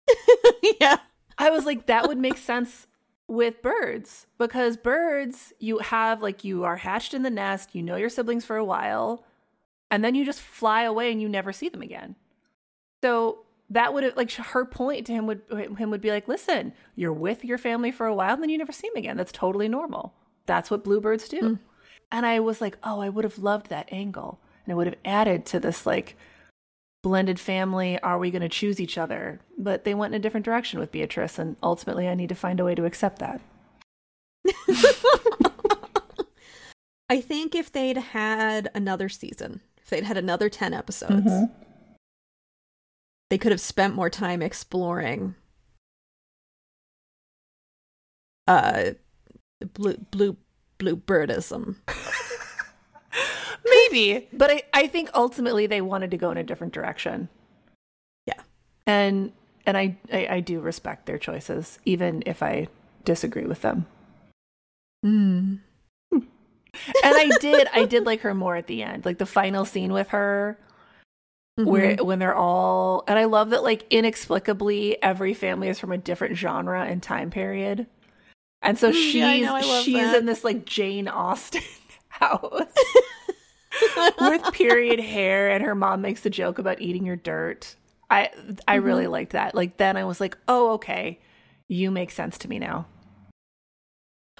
[0.81, 0.99] yeah.
[1.39, 2.87] I was like, that would make sense
[3.27, 7.97] with birds because birds, you have like you are hatched in the nest, you know
[7.97, 9.25] your siblings for a while,
[9.91, 12.15] and then you just fly away and you never see them again.
[13.03, 16.73] So that would have like her point to him would him would be like, listen,
[16.95, 19.17] you're with your family for a while, and then you never see them again.
[19.17, 20.15] That's totally normal.
[20.47, 21.41] That's what bluebirds do.
[21.41, 21.59] Mm.
[22.11, 24.97] And I was like, oh, I would have loved that angle, and it would have
[25.05, 26.17] added to this like
[27.03, 30.45] blended family are we going to choose each other but they went in a different
[30.45, 33.41] direction with beatrice and ultimately i need to find a way to accept that
[37.13, 41.53] I think if they'd had another season, if they'd had another 10 episodes, mm-hmm.
[43.33, 45.35] They could have spent more time exploring
[48.47, 48.91] uh
[49.73, 50.37] blue blue
[50.77, 51.77] blue birdism
[53.65, 57.31] maybe but I, I think ultimately they wanted to go in a different direction
[58.27, 58.43] Yeah.
[58.87, 59.33] and
[59.65, 62.69] and I, I i do respect their choices even if i
[63.07, 63.87] disagree with them
[65.07, 65.61] Mm.
[66.13, 66.23] and
[67.03, 70.09] i did i did like her more at the end like the final scene with
[70.09, 70.59] her
[71.57, 72.07] where Mm-hmm.
[72.07, 76.37] when they're all and I love that like inexplicably every family is from a different
[76.37, 77.87] genre and time period.
[78.63, 80.19] And so Mm, she's yeah, I know, I she's that.
[80.19, 81.63] in this like Jane Austen
[82.09, 82.73] house
[84.21, 87.75] with period hair and her mom makes the joke about eating your dirt.
[88.11, 88.31] I
[88.69, 88.85] I Mm-hmm.
[88.87, 89.55] really liked that.
[89.55, 91.21] Like then I was like, "Oh, okay.
[91.69, 92.87] You make sense to me now."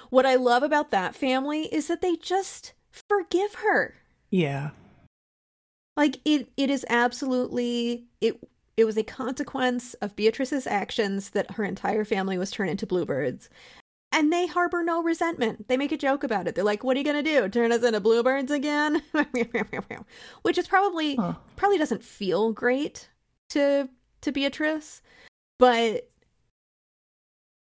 [0.09, 3.95] What I love about that family is that they just forgive her.
[4.29, 4.71] Yeah.
[5.95, 8.39] Like it it is absolutely it
[8.75, 13.49] it was a consequence of Beatrice's actions that her entire family was turned into bluebirds.
[14.11, 15.67] And they harbor no resentment.
[15.67, 16.53] They make a joke about it.
[16.53, 17.49] They're like, "What are you going to do?
[17.49, 19.01] Turn us into bluebirds again?"
[20.43, 21.33] Which is probably Huh.
[21.55, 23.09] probably doesn't feel great
[23.49, 23.89] to
[24.21, 25.01] to Beatrice,
[25.57, 26.09] but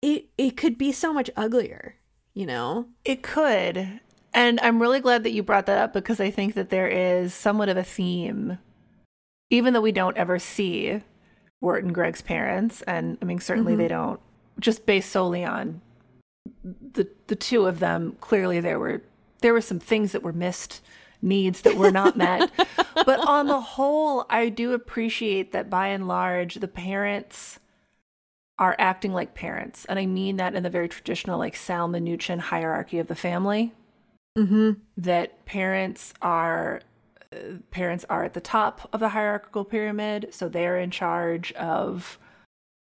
[0.02, 1.96] it it could be so much uglier,
[2.34, 2.88] you know?
[3.06, 4.02] It could.
[4.34, 7.34] And I'm really glad that you brought that up because I think that there is
[7.34, 8.58] somewhat of a theme,
[9.50, 11.02] even though we don't ever see
[11.60, 12.82] Wirt and Greg's parents.
[12.84, 13.78] And I mean, certainly Mhm.
[13.78, 14.20] they don't,
[14.60, 15.82] just based solely on
[16.64, 18.18] the the two of them.
[18.22, 19.02] Clearly, there were
[19.42, 20.82] there were some things that were missed,
[21.22, 22.52] needs that were not met.
[23.06, 27.60] but on the whole, I do appreciate that by and large, the parents
[28.60, 29.86] are acting like parents.
[29.86, 33.74] And I mean that in the very traditional, like Sal Minuchin hierarchy of the family
[34.38, 34.78] Mhm.
[34.98, 36.82] that parents are
[37.34, 42.18] uh, parents are at the top of the hierarchical pyramid so they're in charge of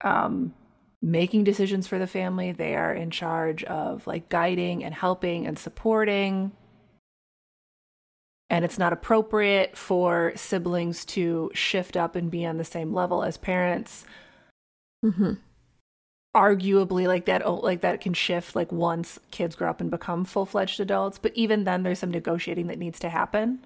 [0.02, 0.54] um
[1.02, 5.58] making decisions for the family they are in charge of like guiding and helping and
[5.58, 6.52] supporting
[8.50, 13.22] and it's not appropriate for siblings to shift up and be on the same level
[13.22, 14.04] as parents
[15.02, 15.38] Mhm.
[16.34, 20.24] Arguably like that oh, like that can shift like once kids grow up and become
[20.24, 23.58] full-fledged adults but even then there's some negotiating that needs to happen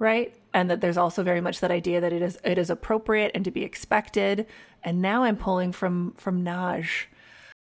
[0.00, 3.30] right and that there's also very much that idea that it is it is appropriate
[3.36, 4.46] and to be expected
[4.82, 6.88] and now i'm pulling from from Nagy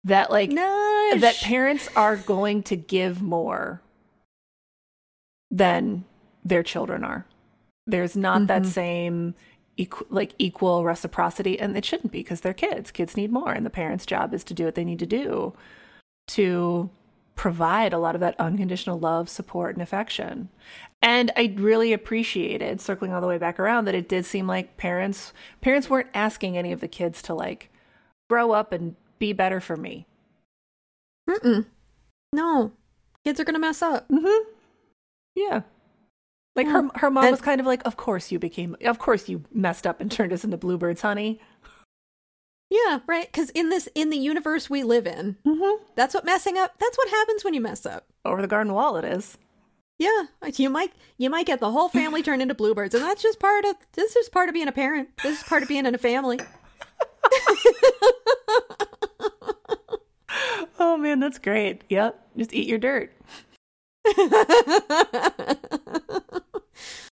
[0.04, 1.20] that like Nice.
[1.20, 3.82] that parents are going to give more
[5.50, 6.04] than
[6.42, 7.26] their children are.
[7.86, 8.66] There's not that Mhm.
[8.66, 9.34] same
[9.78, 12.90] equ- like equal reciprocity and it shouldn't be because they're kids.
[12.90, 15.54] Kids need more and the parents' job is to do what they need to do
[16.28, 16.90] to
[17.34, 20.50] provide a lot of that unconditional love, support, and affection.
[21.00, 24.76] And I really appreciated circling all the way back around that it did seem like
[24.76, 27.70] parents parents weren't asking any of the kids to like
[28.28, 30.06] grow up and be better for me.
[31.28, 31.64] Mm-mm.
[32.32, 32.72] No.
[33.24, 34.08] Kids are going to mess up.
[34.08, 34.50] Mm-hmm.
[35.34, 35.62] Yeah.
[36.56, 36.72] Like Yeah.
[36.82, 39.44] her her mom And- was kind of like, Of course you became of course you
[39.52, 41.40] messed up and turned us into bluebirds, honey.
[42.70, 43.26] Yeah, right.
[43.26, 45.82] Because in this, in the universe we live in, Mm-hmm.
[45.96, 48.06] that's what messing up, that's what happens when you mess up.
[48.24, 49.36] Over the garden wall it is.
[49.98, 50.24] Yeah,
[50.56, 53.64] you might you might get the whole family turned into bluebirds, and that's just part
[53.64, 55.08] of this is part of being a parent.
[55.22, 56.38] This is part of being in a family.
[60.82, 61.82] Oh man, that's great.
[61.90, 62.18] Yep.
[62.38, 63.12] Just eat your dirt.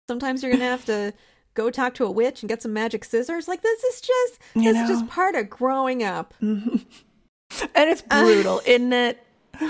[0.09, 1.15] Sometimes you're gonna have to
[1.55, 3.49] go talk to a witch and get some magic scissors.
[3.49, 6.35] Like this is just You this is just part of growing up.
[7.75, 9.23] And it's brutal, isn't it?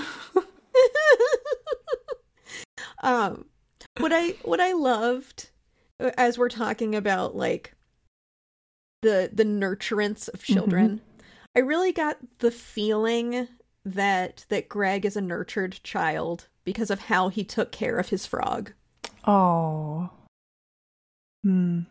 [3.03, 3.45] um
[3.99, 5.49] what i what i loved
[5.99, 7.75] uh, as we're talking about like
[9.01, 11.01] the the nurturance of children
[11.55, 13.47] i really got the feeling
[13.83, 18.25] that that greg is a nurtured child because of how he took care of his
[18.25, 18.71] frog
[19.25, 20.09] Oh.
[21.43, 21.81] Hmm.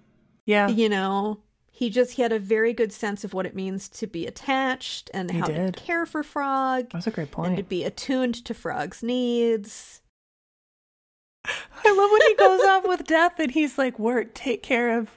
[0.47, 0.69] Yeah.
[0.69, 1.39] you know
[1.71, 5.11] he just he had a very good sense of what it means to be attached
[5.15, 5.75] and He how did.
[5.75, 10.01] to care for frog That's a great and to be attuned to frog's needs
[11.45, 15.11] I love when he goes off with death and he's like, Wirt, take care of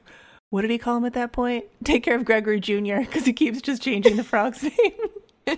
[0.50, 1.66] what did he call him at that point?
[1.84, 3.00] Take care of Gregory Jr.
[3.02, 4.64] because he keeps just changing the frog's
[5.48, 5.58] name.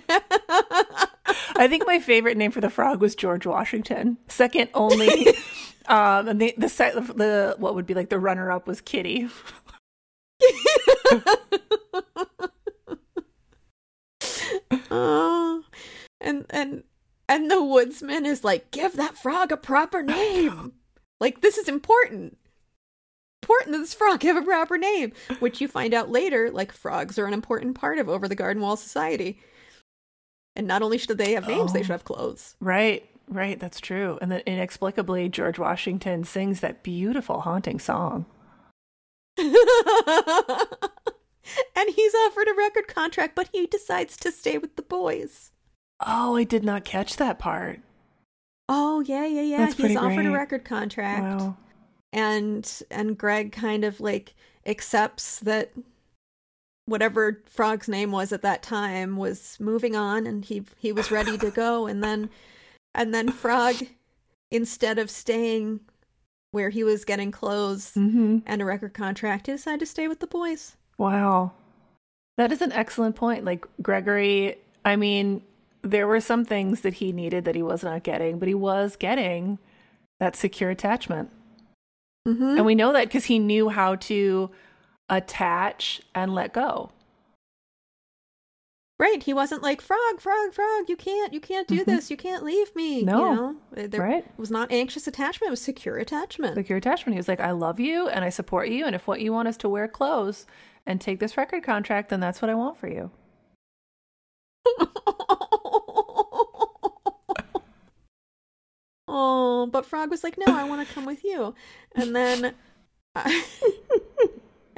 [1.56, 4.18] I think my favorite name for the frog was George Washington.
[4.28, 5.28] Second only,
[5.86, 9.28] um, and the the, se- the what would be like the runner up was Kitty.
[14.90, 15.62] Oh,
[16.20, 16.84] and and
[17.28, 20.72] and the woodsman is like, give that frog a proper name.
[21.20, 22.38] like this is important.
[23.42, 26.50] Important that this frog have a proper name, which you find out later.
[26.50, 29.40] Like frogs are an important part of Over the Garden Wall Society.
[30.58, 31.82] And not only should they have names, they Oh.
[31.82, 32.56] should have clothes.
[32.60, 34.18] Right, right, that's true.
[34.20, 38.26] And then inexplicably, George Washington sings that beautiful haunting song.
[39.38, 39.48] and
[41.94, 45.52] he's offered a record contract, but he decides to stay with the boys.
[46.04, 47.80] Oh, I did not catch that part.
[48.68, 49.56] Oh yeah, yeah, yeah.
[49.58, 51.40] That's he's offered a record contract.
[51.40, 51.56] Wow.
[52.12, 54.34] and and Greg kind of like
[54.66, 55.70] accepts that
[56.88, 61.36] whatever Frog's name was at that time was moving on and he he was ready
[61.38, 62.30] to go and then
[62.94, 63.76] and then Frog
[64.50, 65.80] instead of staying
[66.50, 68.38] where he was getting clothes Mm-hmm.
[68.46, 70.76] and a record contract he decided to stay with the boys.
[70.96, 71.52] Wow.
[72.38, 73.44] That is an excellent point.
[73.44, 75.42] Like Gregory, I mean,
[75.82, 78.96] there were some things that he needed that he was not getting, but he was
[78.96, 79.58] getting
[80.20, 81.30] that secure attachment.
[82.26, 82.56] Mm-hmm.
[82.56, 84.50] And we know that because he knew how to
[85.08, 86.90] attach and let go.
[89.00, 90.88] Right, he wasn't like frog, frog, frog.
[90.88, 91.84] You can't, you can't do Mhm.
[91.84, 92.10] this.
[92.10, 93.02] You can't leave me.
[93.04, 93.30] No.
[93.30, 93.56] you know?
[93.86, 94.38] there Right.
[94.38, 95.48] was not anxious attachment.
[95.48, 96.56] It was secure attachment.
[96.56, 97.14] Secure attachment.
[97.14, 98.84] He was like, I love you and I support you.
[98.84, 100.46] And if what you want is to wear clothes
[100.84, 103.12] and take this record contract, then that's what I want for you.
[109.06, 111.54] oh, but Frog was like, "No, I want to come with you."
[111.94, 112.54] And then,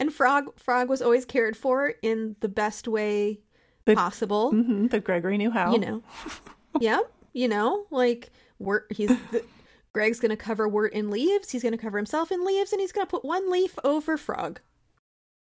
[0.01, 3.41] and Frog Frog was always cared for in the best way
[3.85, 4.51] The- possible.
[4.51, 5.73] hmm That Gregory knew how.
[5.73, 6.03] You know,
[6.81, 7.01] yeah,
[7.33, 8.87] you know, like Wirt.
[8.91, 9.45] He's the,
[9.93, 11.51] Greg's gonna cover Wirt in leaves.
[11.51, 14.61] He's gonna cover himself in leaves, and he's gonna put one leaf over Frog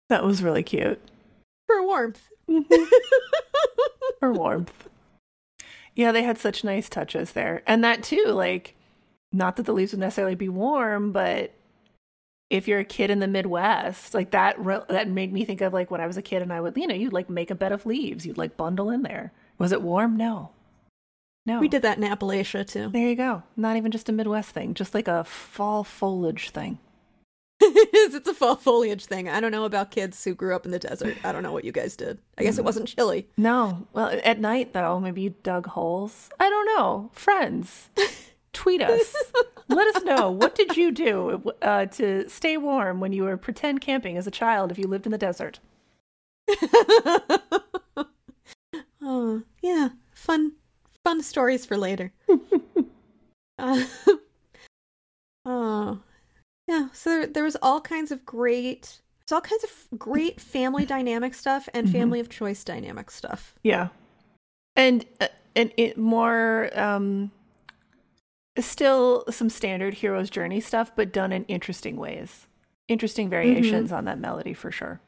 [0.09, 0.99] That was really cute.
[1.67, 2.27] for warmth.
[4.19, 4.87] for warmth.
[5.95, 7.63] Yeah, they had such nice touches there.
[7.65, 8.75] And that too, like,
[9.31, 11.51] not that the leaves would necessarily be warm, but
[12.49, 15.73] if you're a kid in the Midwest, like that, re- that made me think of
[15.73, 17.55] like when I was a kid and I would, you know, you'd like make a
[17.55, 19.33] bed of leaves, you'd like bundle in there.
[19.57, 20.15] Was it warm?
[20.15, 20.51] No.
[21.45, 21.59] No.
[21.59, 22.89] We did that in Appalachia too.
[22.89, 23.43] There you go.
[23.55, 26.79] Not even just a Midwest thing, just like a fall foliage thing.
[27.61, 28.13] it is.
[28.13, 29.27] It's a fall foliage thing.
[29.29, 31.17] I don't know about kids who grew up in the desert.
[31.23, 32.19] I don't know what you guys did.
[32.37, 32.65] I guess it mm.
[32.65, 33.29] wasn't chilly.
[33.35, 33.87] No.
[33.93, 36.29] Well, at night though, maybe you dug holes.
[36.39, 37.09] I don't know.
[37.13, 37.89] Friends,
[38.57, 39.15] tweet us.
[39.69, 43.81] Let us know what did you do uh, to stay warm when you were pretend
[43.81, 45.59] camping as a child if you lived in the desert.
[49.01, 49.89] oh, yeah.
[50.13, 50.53] Fun
[51.03, 52.11] fun stories for later.
[53.59, 53.85] uh,
[55.45, 55.99] oh.
[56.67, 60.85] Yeah, so there, there was all kinds of great there's all kinds of great family
[60.85, 61.91] dynamic stuff and Mhm.
[61.91, 63.55] family of choice dynamic stuff.
[63.61, 63.89] Yeah,
[64.75, 67.31] and uh, and it more um,
[68.65, 72.47] still some standard hero's journey stuff, but done in interesting ways,
[72.87, 74.99] interesting variations on that melody for sure.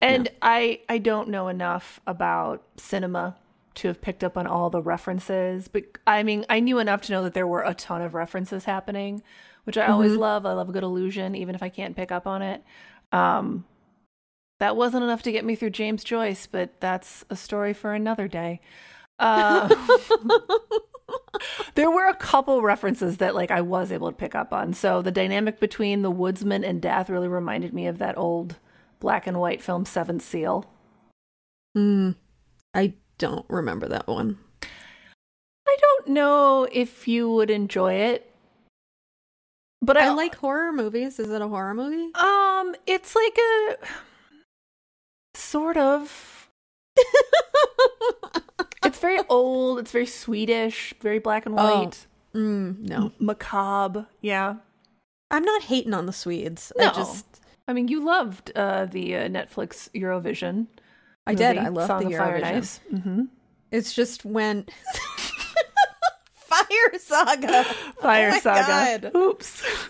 [0.00, 3.36] And I I don't know enough about cinema
[3.76, 7.12] to have picked up on all the references, but I mean I knew enough to
[7.12, 9.22] know that there were a ton of references happening,
[9.64, 10.46] which I always love.
[10.46, 12.62] I love a good illusion, even if I can't pick up on it.
[13.12, 13.64] Um,
[14.58, 18.28] that wasn't enough to get me through James Joyce, but that's a story for another
[18.28, 18.60] day.
[19.18, 19.68] Uh,
[21.74, 24.72] there were a couple references that like I was able to pick up on.
[24.72, 28.56] So the dynamic between the woodsman and death really reminded me of that old
[29.00, 30.70] black and white film Seventh Seal.
[31.74, 32.12] Hmm.
[32.74, 34.38] I don't remember that one.
[35.68, 38.32] I don't know if you would enjoy it,
[39.82, 41.18] but I, I like horror movies.
[41.18, 42.14] Is it a horror movie?
[42.14, 43.76] um, it's like a
[45.34, 46.50] sort of.
[49.06, 49.78] It's very old.
[49.78, 51.80] It's very Swedish, very black and Oh.
[51.80, 53.12] white, Mm, no.
[53.18, 54.06] macabre.
[54.20, 54.56] Yeah.
[55.30, 56.72] I'm not hating on the Swedes.
[56.76, 56.90] No.
[56.90, 57.24] I just
[57.68, 60.66] I mean, you loved uh, the uh, Netflix Eurovision.
[61.26, 61.58] I did.
[61.58, 62.56] I love Song the Fire and Eurovision.
[62.58, 62.80] Ice.
[62.92, 63.22] Mm-hmm.
[63.72, 64.66] It's just when
[66.34, 67.64] Fire Saga.
[68.00, 69.10] Fire Oh Saga.
[69.10, 69.16] God.
[69.16, 69.62] Oops.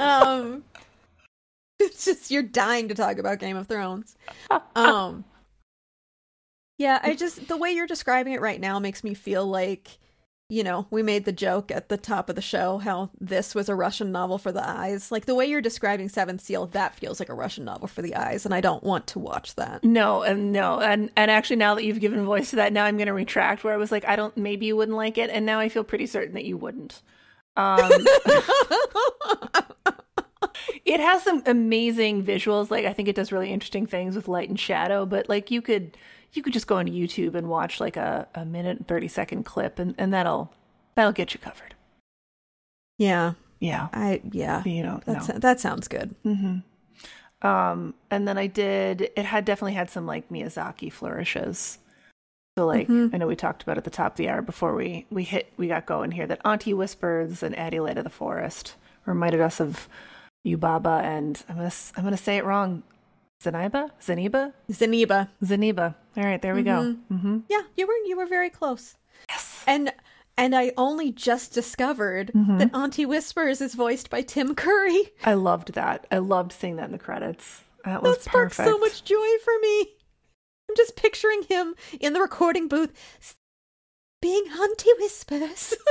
[0.00, 0.62] Um
[1.80, 4.16] it's just you're dying to talk about Game of Thrones.
[4.76, 5.24] Um
[6.78, 9.98] Yeah, I just the way you're describing it right now makes me feel like
[10.50, 13.68] you know, we made the joke at the top of the show how this was
[13.68, 15.12] a Russian novel for the eyes.
[15.12, 18.14] Like the way you're describing Seventh Seal, that feels like a Russian novel for the
[18.14, 19.84] eyes, and I don't want to watch that.
[19.84, 22.96] no, and no, and and actually, now that you've given voice to that, now I'm
[22.96, 23.62] going to retract.
[23.62, 25.84] Where I was like, I don't, maybe you wouldn't like it, and now I feel
[25.84, 27.02] pretty certain that you wouldn't.
[27.56, 27.90] Um,
[30.86, 32.70] it has some amazing visuals.
[32.70, 35.04] Like I think it does really interesting things with light and shadow.
[35.04, 35.98] But like you could
[36.32, 39.44] you could just go on YouTube and watch like a, a minute and thirty second
[39.44, 40.52] clip, and and that'll
[40.94, 41.74] that'll get you covered.
[42.98, 44.62] yeah, Yeah, I yeah.
[44.64, 45.38] you know, That's, no.
[45.38, 46.14] That sounds good.
[46.24, 47.46] Mm-hmm.
[47.46, 49.10] Um, and then I did.
[49.16, 51.78] It had definitely had some like Miyazaki flourishes.
[52.58, 53.14] So like Mhm.
[53.14, 55.52] I know we talked about at the top of the hour before we we hit
[55.56, 58.74] we got going here that Auntie Whispers and Light of the Forest
[59.06, 59.88] reminded us of
[60.44, 62.82] Yubaba and I'm gonna I'm gonna say it wrong.
[63.42, 65.28] Zeniba, Zeniba, Zeniba.
[65.42, 65.94] Zeniba.
[66.16, 66.96] All right, there we go.
[67.12, 67.38] Mm-hmm.
[67.48, 68.96] Yeah, you were you were very close.
[69.28, 69.62] Yes.
[69.66, 69.92] And
[70.36, 72.58] and I only just discovered Mm-hmm.
[72.58, 75.10] that Auntie Whispers is voiced by Tim Curry.
[75.24, 76.06] I loved that.
[76.10, 77.62] I loved seeing that in the credits.
[77.84, 78.68] That was That sparked perfect.
[78.68, 79.80] so much joy for me.
[80.68, 82.92] I'm just picturing him in the recording booth
[84.20, 85.74] being Auntie Whispers.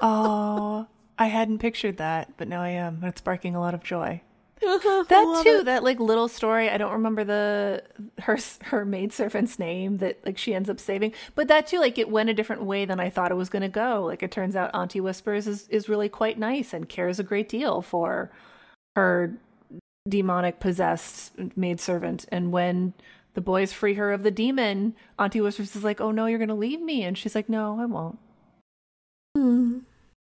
[0.00, 0.86] Oh,
[1.18, 3.02] I hadn't pictured that, but now I am.
[3.02, 4.22] It's sparking a lot of joy.
[5.08, 5.64] That too, it.
[5.66, 6.68] that like little story.
[6.68, 7.82] I don't remember the
[8.20, 12.10] her her maidservant's name that like she ends up saving, but that too, like it
[12.10, 14.04] went a different way than I thought it was going to go.
[14.04, 17.48] Like it turns out, Auntie Whispers is is really quite nice and cares a great
[17.48, 18.30] deal for
[18.96, 19.34] her
[20.08, 22.26] demonic possessed maidservant.
[22.30, 22.94] And when
[23.34, 26.48] the boys free her of the demon, Auntie Whispers is like, "Oh no, you're going
[26.48, 28.18] to leave me," and she's like, "No, I won't."
[29.36, 29.82] Mm.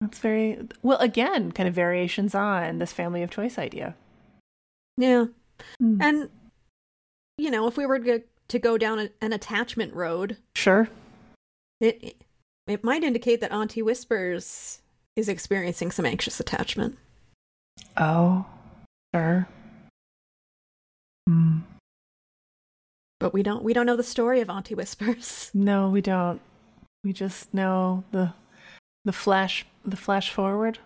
[0.01, 0.99] That's very well.
[0.99, 3.95] Again, kind of variations on this family of choice idea.
[5.01, 5.26] Yeah.
[5.82, 6.01] Mm.
[6.03, 6.30] And
[7.38, 10.88] you know, if we were to, to go down a, an attachment road, Sure.
[11.80, 12.22] it
[12.66, 14.80] it might indicate that Auntie Whispers
[15.16, 16.98] is experiencing some anxious attachment.
[17.96, 18.44] Oh,
[19.14, 19.48] sure.
[21.28, 21.59] Hmm.
[23.18, 25.51] But we don't we don't know the story of Auntie Whispers.
[25.55, 26.40] No, we don't.
[27.05, 28.34] We just know the
[29.05, 30.78] the flash the flash forward.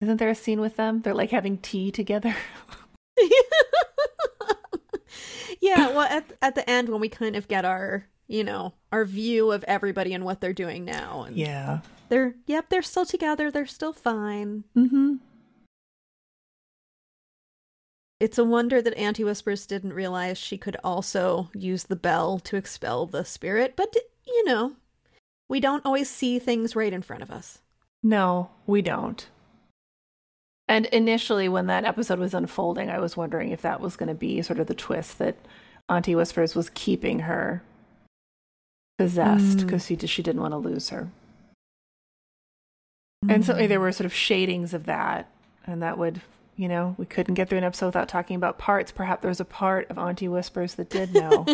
[0.00, 1.00] Isn't there a scene with them?
[1.02, 2.34] They're like having tea together.
[5.60, 9.04] yeah, well at at the end when we kind of get our, you know, our
[9.04, 11.80] view of everybody and what they're doing now and yeah.
[12.08, 14.64] they're yep, they're still together, they're still fine.
[14.76, 15.16] Mm-hmm.
[18.20, 22.56] It's a wonder that Auntie Whispers didn't realize she could also use the bell to
[22.56, 23.94] expel the spirit, but
[24.26, 24.74] you know,
[25.48, 27.60] we don't always see things right in front of us.
[28.02, 29.28] No, we don't.
[30.68, 34.14] And initially, when that episode was unfolding, I was wondering if that was going to
[34.14, 35.36] be sort of the twist that
[35.88, 37.62] Auntie Whispers was keeping her
[38.98, 39.64] possessed Mm.
[39.64, 41.08] because she, she didn't want to lose her.
[43.28, 45.30] And so there were sort of shadings of that.
[45.66, 46.20] And that would,
[46.56, 48.92] you know, we couldn't get through an episode without talking about parts.
[48.92, 51.46] Perhaps there was a part of Auntie Whispers that did know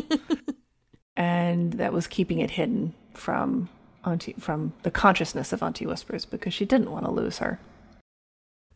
[1.16, 3.68] and that was keeping it hidden from
[4.04, 7.58] Auntie, from the consciousness of Auntie Whispers because she didn't want to lose her.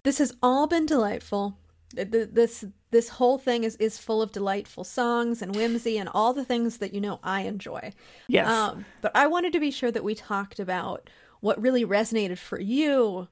[0.04, 1.58] This has all been delightful.
[1.94, 6.08] Th- th- This this whole thing is is full of delightful songs and whimsy and
[6.08, 7.92] all the things that you know I enjoy.
[8.28, 8.48] Yes.
[8.48, 12.60] Um, but I wanted to be sure that we talked about what really resonated for
[12.60, 13.28] you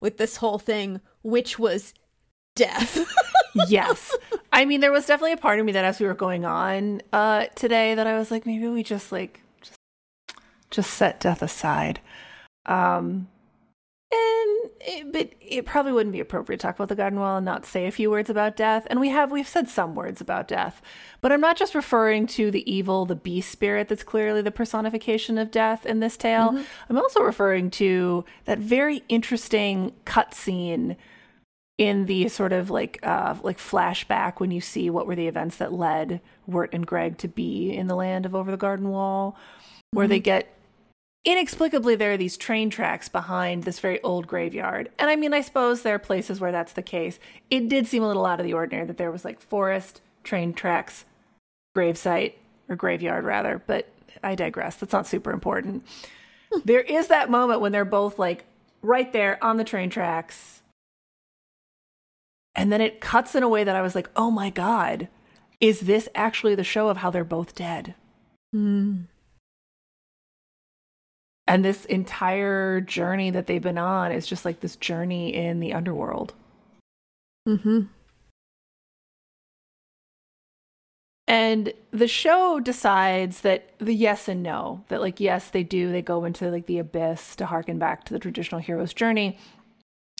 [0.00, 1.92] with this whole thing, which was
[2.54, 3.04] death.
[3.68, 4.16] yes.
[4.52, 7.02] I mean, there was definitely a part of me that as we were going on
[7.12, 9.74] uh, today that I was like, maybe we just like just
[10.70, 12.00] just set death aside.
[12.66, 13.28] Um,
[14.10, 17.44] and it, but it probably wouldn't be appropriate to talk about the garden wall and
[17.44, 18.86] not say a few words about death.
[18.88, 20.80] And we have we've said some words about death,
[21.20, 25.36] but I'm not just referring to the evil, the beast spirit that's clearly the personification
[25.36, 26.52] of death in this tale.
[26.52, 26.62] Mm-hmm.
[26.88, 30.96] I'm also referring to that very interesting cutscene
[31.76, 35.56] in the sort of like uh like flashback when you see what were the events
[35.58, 39.36] that led Wirt and Greg to be in the land of over the garden wall,
[39.90, 40.57] where they get
[41.28, 44.90] inexplicably there are these train tracks behind this very old graveyard.
[44.98, 47.18] And I mean, I suppose there are places where that's the case.
[47.50, 50.54] It did seem a little out of the ordinary that there was like forest, train
[50.54, 51.04] tracks,
[51.76, 52.32] gravesite,
[52.70, 53.88] or graveyard rather, but
[54.22, 54.76] I digress.
[54.76, 55.86] That's not super important.
[56.64, 58.46] there is that moment when they're both like
[58.80, 60.62] right there on the train tracks.
[62.54, 65.08] And then it cuts in a way that I was like, oh my God,
[65.60, 67.94] is this actually the show of how they're both dead?
[68.50, 69.02] Hmm.
[71.48, 75.72] And this entire journey that they've been on is just like this journey in the
[75.72, 76.34] underworld.
[77.48, 77.84] Mm-hmm.
[81.26, 85.90] And the show decides that the yes and no, that like, yes, they do.
[85.90, 89.38] They go into like the abyss to harken back to the traditional hero's journey.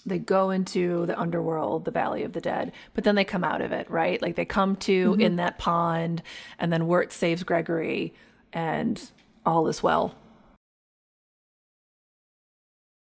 [0.07, 3.61] They go into the underworld, the valley of the dead, but then they come out
[3.61, 4.21] of it, right?
[4.23, 6.23] Like they come to in that pond,
[6.59, 8.15] and then Wirt saves Gregory,
[8.51, 9.11] and
[9.45, 10.15] all is well.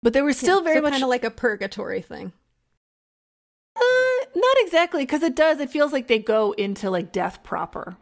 [0.04, 2.34] But they were still very much kind of like a purgatory thing.
[3.76, 5.62] Uh, not exactly, because it does.
[5.62, 7.96] It feels like they go into like death proper.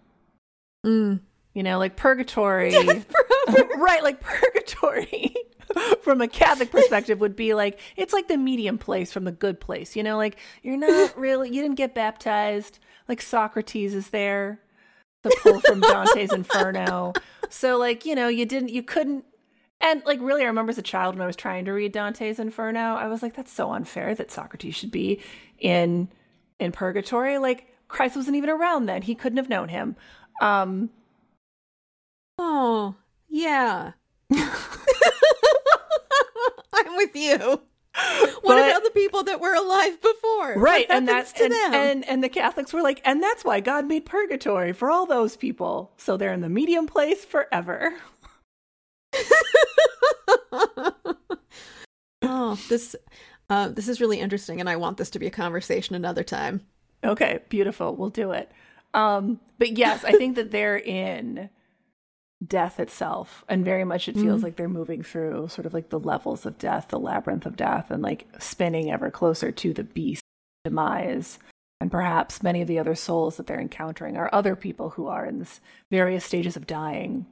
[0.83, 1.19] Mm.
[1.53, 2.73] You know, like purgatory.
[3.77, 5.35] right, like purgatory
[6.01, 9.59] from a Catholic perspective would be like it's like the medium place from the good
[9.59, 9.95] place.
[9.95, 12.79] You know, like you're not really you didn't get baptized.
[13.07, 14.59] Like Socrates is there.
[15.21, 17.13] The pull from Dante's Inferno.
[17.49, 19.25] So like, you know, you didn't you couldn't
[19.81, 22.39] and like really I remember as a child when I was trying to read Dante's
[22.39, 25.21] Inferno, I was like, that's so unfair that Socrates should be
[25.59, 26.09] in
[26.59, 27.37] in purgatory.
[27.37, 29.01] Like Christ wasn't even around then.
[29.01, 29.95] He couldn't have known him.
[30.41, 30.89] Um
[32.37, 32.95] Oh,
[33.29, 33.91] yeah.
[34.33, 34.49] I'm
[36.95, 37.37] with you.
[37.37, 37.61] What
[38.43, 40.55] But- about the people that were alive before?
[40.55, 41.73] right and that's to and, them?
[41.73, 45.35] and and the catholics were like and that's why god made purgatory for all those
[45.37, 47.93] people so they're in the medium place forever
[52.21, 52.95] oh, this
[53.49, 56.61] uh, this is really interesting, and I want this to be a conversation another time.
[57.03, 57.95] okay beautiful.
[57.95, 58.51] We'll do it.
[58.93, 61.49] Um but yes i think that they're in
[62.45, 65.99] death itself and very much it feels like they're moving through sort of like the
[65.99, 70.23] levels of death the labyrinth of death and like spinning ever closer to the beast
[70.63, 71.39] demise.
[71.79, 75.25] And perhaps many of the other souls that they're encountering are other people who are
[75.25, 77.25] in this various stages of dying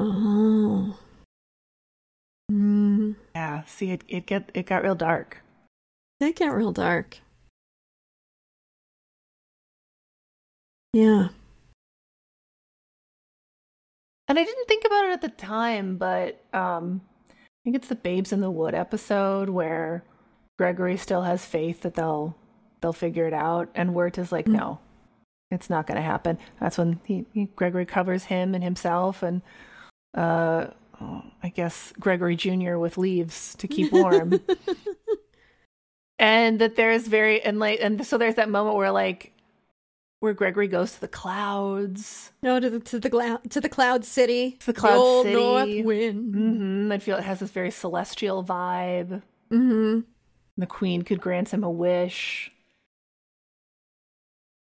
[0.00, 0.98] Oh.
[2.50, 5.42] Mm, yeah see it, it get it got real dark
[6.20, 7.18] that got real dark.
[10.92, 11.28] Yeah.
[14.28, 17.34] And I didn't think about it at the time, but um, I
[17.64, 20.04] think it's the Babes in the Wood episode where
[20.58, 22.36] Gregory still has faith that they'll
[22.80, 24.78] they'll figure it out, and Wirt is like, no,
[25.50, 26.38] it's not going to happen.
[26.60, 29.42] That's when he, he Gregory covers him and himself, and
[30.14, 30.66] uh,
[31.42, 34.40] I guess Gregory Junior with leaves to keep warm.
[36.18, 39.32] and that there's very and like and so there's that moment where like
[40.20, 42.30] where Gregory goes to the clouds.
[42.42, 44.58] No, to the to the gla- to the cloud city.
[44.60, 45.36] To the cloud old city.
[45.36, 46.34] north wind.
[46.34, 46.92] Mm-hmm.
[46.92, 49.22] I feel it has this very celestial vibe.
[49.50, 50.00] Mm-hmm.
[50.58, 52.52] The queen could grant him a wish.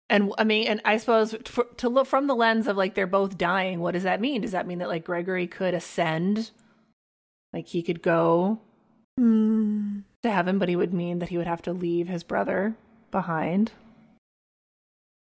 [0.09, 3.07] And I mean, and I suppose for, to look from the lens of like they're
[3.07, 4.41] both dying, what does that mean?
[4.41, 6.51] Does that mean that like Gregory could ascend?
[7.53, 8.59] Like he could go
[9.19, 10.03] Mm.
[10.23, 12.75] to heaven, but he would mean that he would have to leave his brother
[13.11, 13.71] behind.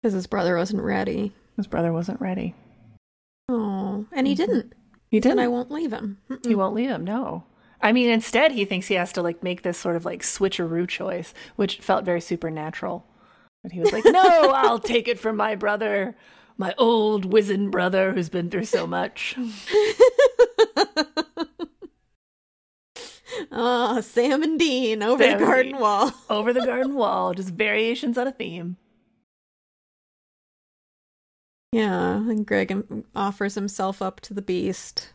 [0.02, 1.32] Because his brother wasn't ready.
[1.56, 2.54] His brother wasn't ready.
[3.48, 4.72] Oh, and he didn't.
[5.10, 5.38] He didn't.
[5.38, 6.18] I won't leave him.
[6.28, 6.44] Mm-mm.
[6.44, 7.44] He won't leave him, no.
[7.80, 10.88] I mean, instead, he thinks he has to like make this sort of like switcheroo
[10.88, 13.06] choice, which felt very supernatural.
[13.64, 16.14] But he was like, "No, I'll take it from my brother,
[16.58, 19.34] my old wizened brother who's been through so much."
[23.50, 25.80] Oh, Sam and Dean over Sam the garden Dean.
[25.80, 26.12] wall.
[26.30, 28.76] Over the garden wall, just variations on a theme.
[31.72, 35.12] Yeah, and Greg offers himself up to the beast.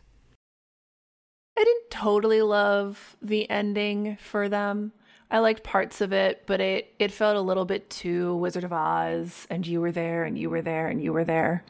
[1.58, 4.92] I didn't totally love the ending for them.
[5.30, 8.72] I liked parts of it, but it it felt a little bit too Wizard of
[8.72, 11.64] Oz and you were there and you were there and you were there.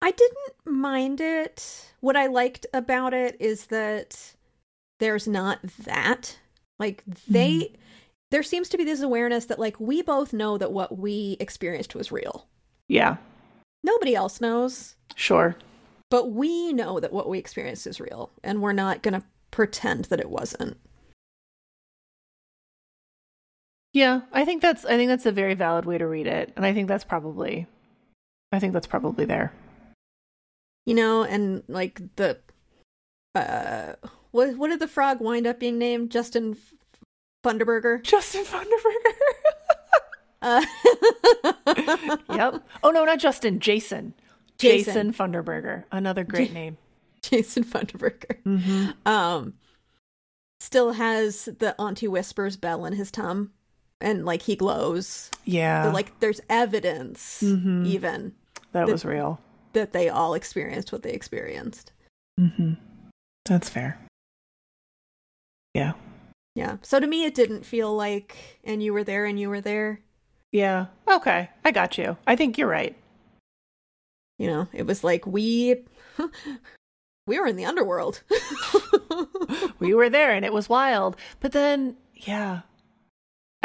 [0.00, 1.92] I didn't mind it.
[2.00, 4.34] What I liked about it is that
[5.00, 6.38] there's not that.
[6.78, 7.74] Like they mm-hmm.
[8.30, 11.94] there seems to be this awareness that like we both know that what we experienced
[11.94, 12.46] was real.
[12.88, 13.16] Yeah.
[13.82, 15.56] Nobody else knows, Sure.
[16.10, 20.06] but we know that what we experienced is real and we're not going to pretend
[20.06, 20.76] that it wasn't.
[23.96, 26.66] Yeah, I think that's I think that's a very valid way to read it, and
[26.66, 27.66] I think that's probably
[28.52, 29.54] I think that's probably there.
[30.84, 32.38] You know, and like the
[33.34, 33.94] uh
[34.32, 36.10] what what did the frog wind up being named?
[36.10, 36.58] Justin
[37.42, 38.02] Funderburker.
[38.02, 39.12] Justin Funderburker.
[40.42, 40.64] Uh,
[42.34, 42.62] yep.
[42.84, 43.58] Oh no, not Justin.
[43.58, 44.12] Jason.
[44.58, 44.94] Jason.
[44.94, 45.84] Jason, Funderburker.
[45.90, 46.76] Another great name.
[47.22, 48.42] Jason Funderburker.
[48.42, 48.90] Mm-hmm.
[49.08, 49.54] Um
[50.60, 53.52] still has the Auntie Whispers bell in his tum
[54.00, 55.30] and like he glows.
[55.44, 55.90] Yeah.
[55.92, 57.86] Like there's evidence Mhm.
[57.86, 58.34] even
[58.72, 59.40] that was real.
[59.72, 61.92] that they all experienced what they experienced.
[62.40, 62.74] Mm-hmm.
[63.44, 63.98] That's fair.
[65.74, 65.92] Yeah.
[66.54, 66.76] Yeah.
[66.82, 70.00] So to me it didn't feel like and you were there and you were there.
[70.52, 70.86] Yeah.
[71.08, 71.50] Okay.
[71.64, 72.16] I got you.
[72.26, 72.96] I think you're right.
[74.38, 75.76] You know, it was like we
[77.26, 78.22] we were in the underworld.
[79.78, 81.16] we were there and it was wild.
[81.40, 82.60] But then, yeah.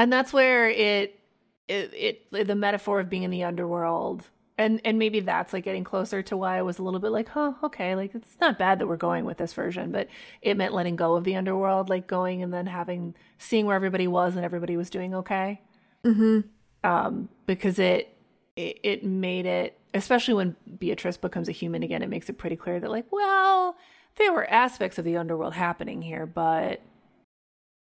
[0.01, 1.19] And that's where it,
[1.67, 4.23] it, it, the metaphor of being in the underworld.
[4.57, 7.29] And, and maybe that's like getting closer to why I was a little bit like,
[7.29, 10.07] huh, okay, like it's not bad that we're going with this version, but
[10.41, 14.07] it meant letting go of the underworld, like going and then having, seeing where everybody
[14.07, 15.61] was and everybody was doing okay.
[16.03, 16.45] mhm.
[16.83, 18.17] um, because it,
[18.55, 22.55] it it made it, especially when Beatrice becomes a human again, it makes it pretty
[22.55, 23.75] clear that like, well,
[24.15, 26.81] there were aspects of the underworld happening here, but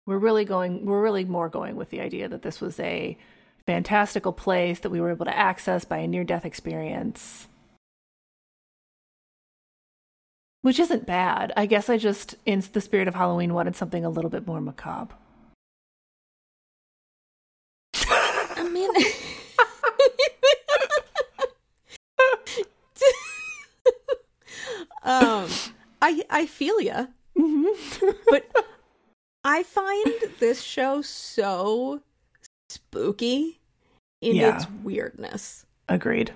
[0.10, 3.16] we're really going, we're really more going with the idea that this was a
[3.68, 7.46] fantastical place that we were able to access by a near death experience.
[10.64, 11.54] Which isn't bad.
[11.56, 14.60] I guess I just, in the spirit of Halloween, wanted something a little bit more
[14.60, 15.14] macabre.
[17.94, 18.90] I mean
[25.04, 25.48] Um
[26.02, 27.06] I I feel ya.
[28.28, 28.50] but
[29.44, 30.06] I find
[30.40, 32.02] this show so
[32.70, 33.60] spooky
[34.22, 34.56] in Yeah.
[34.56, 35.66] its weirdness.
[35.88, 36.34] Agreed.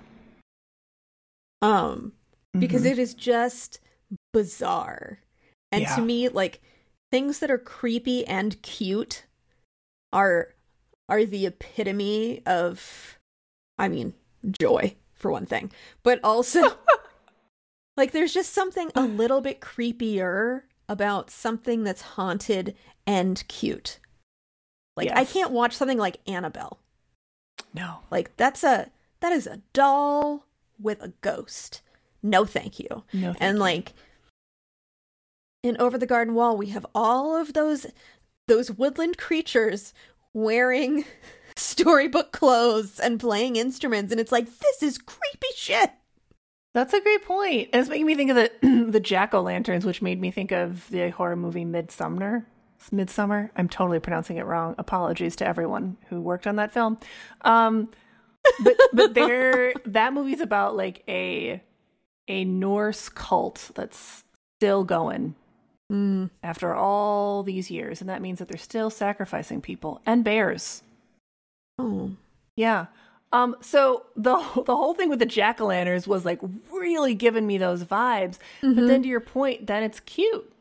[1.61, 2.13] Um
[2.57, 2.91] because Mhm.
[2.91, 3.79] it is just
[4.31, 5.19] bizarre.
[5.71, 5.95] And Yeah.
[5.95, 6.61] to me like
[7.11, 9.25] things that are creepy and cute
[10.11, 10.53] are
[11.09, 13.19] are the epitome of
[13.77, 14.13] I mean,
[14.59, 15.71] joy for one thing,
[16.03, 16.61] but also
[17.97, 22.75] like there's just something a little bit creepier about something that's haunted
[23.05, 23.99] and cute.
[24.95, 26.79] Like I can't watch something like Annabelle.
[27.73, 27.99] no.
[28.11, 28.89] Like that's a
[29.21, 30.45] that is a doll
[30.79, 31.81] with a ghost.
[32.21, 33.03] No thank you.
[33.13, 33.33] No.
[33.33, 33.61] thank and you.
[33.61, 33.93] like
[35.63, 37.87] in Over the Garden Wall we have all of those
[38.47, 39.93] those woodland creatures
[40.33, 41.05] wearing
[41.55, 45.91] storybook clothes and playing instruments and it's like this is creepy shit.
[46.73, 47.69] That's a great point.
[47.71, 48.51] And it's making me think of the
[48.91, 52.45] the jack o' lanterns, which made me think of the horror movie Midsommar.
[52.91, 53.49] Midsommar.
[53.55, 54.75] I'm totally pronouncing it wrong.
[54.77, 56.97] Apologies to everyone who worked on that film.
[57.41, 57.89] Um,
[58.63, 61.61] but but there, that movie's about like a
[62.27, 64.23] a Norse cult that's
[64.59, 65.35] still going
[65.91, 66.29] Mm.
[66.41, 70.81] after all these years, and that means that they're still sacrificing people and bears.
[71.77, 72.11] Oh.
[72.55, 72.85] Yeah.
[73.31, 76.39] Um, so the the whole thing with the jack o' lanterns was like
[76.71, 78.37] really giving me those vibes.
[78.61, 78.87] But Mhm.
[78.87, 80.52] then to your point, then it's cute.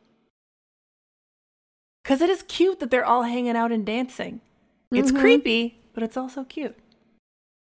[2.04, 4.40] Cause it is cute that they're all hanging out and dancing.
[4.90, 5.20] It's Mhm.
[5.20, 6.76] creepy, but it's also cute.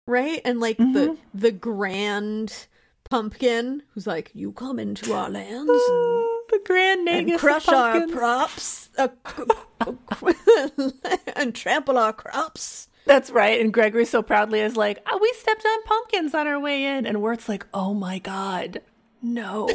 [0.06, 0.92] right and like Mhm.
[0.92, 2.66] the the grand
[3.08, 8.90] pumpkin who's like you come into our lands and, the grand and crush our props
[8.98, 9.08] uh,
[11.36, 13.60] and trample our crops That's right.
[13.60, 17.04] And Gregory so proudly is like, oh, we stepped on pumpkins on our way in.
[17.06, 18.80] And Wirt's like, oh my God,
[19.20, 19.68] no.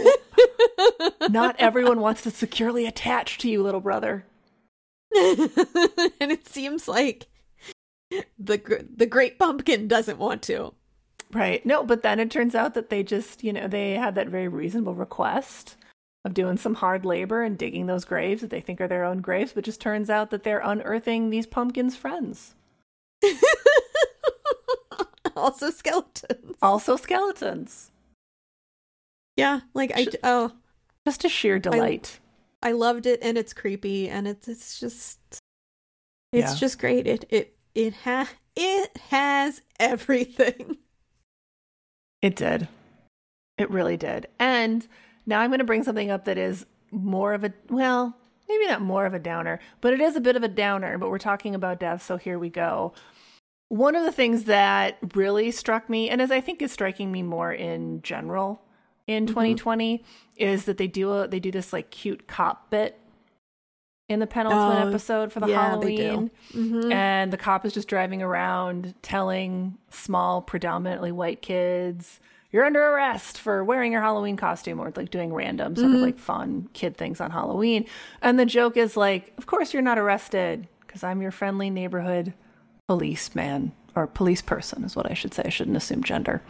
[1.30, 4.26] Not everyone wants to securely attach to you, little brother.
[6.20, 7.28] and it seems like
[8.38, 10.74] the the great pumpkin doesn't want to
[11.32, 11.64] Right.
[11.66, 14.48] No, but then it turns out that they just, you know, they have that very
[14.48, 15.76] reasonable request
[16.26, 19.22] of doing some hard labor and digging those graves that they think are their own
[19.22, 22.56] graves, but just turns out that they're unearthing these pumpkins' friends.
[25.36, 27.92] also skeletons Also skeletons.
[29.36, 30.52] yeah like i d- oh
[31.06, 32.20] Just a sheer delight.
[32.22, 32.29] I
[32.72, 35.20] loved it, and it's creepy, and it's it's just
[36.32, 36.56] it's Yeah.
[36.56, 37.08] just great.
[37.08, 40.78] It it it ha it has everything.
[42.22, 42.68] It did.
[43.58, 44.28] It really did.
[44.40, 44.86] And
[45.26, 48.82] now I'm going to bring something up that is more of a, well, maybe not
[48.82, 50.98] more of a downer, but it is a bit of a downer.
[50.98, 52.94] But we're talking about death, so here we go.
[53.70, 57.24] One of the things that really struck me, and as I think is striking me
[57.24, 58.62] more in general
[59.10, 60.04] in 2020,
[60.38, 63.00] is that they do a, they do this like cute cop bit
[64.08, 66.04] in the penultimate Oh, episode for the yeah, they do.
[66.04, 66.32] Halloween.
[66.54, 66.94] Mhm.
[66.94, 72.20] And the cop is just driving around telling small, predominantly white kids,
[72.52, 76.18] you're under arrest for wearing your Halloween costume or like doing random sort of like
[76.18, 77.86] fun kid things on Halloween.
[78.22, 82.34] And the joke is like, of course you're not arrested because I'm your friendly neighborhood
[82.88, 85.44] policeman or police person is what I should say.
[85.46, 86.42] I shouldn't assume gender.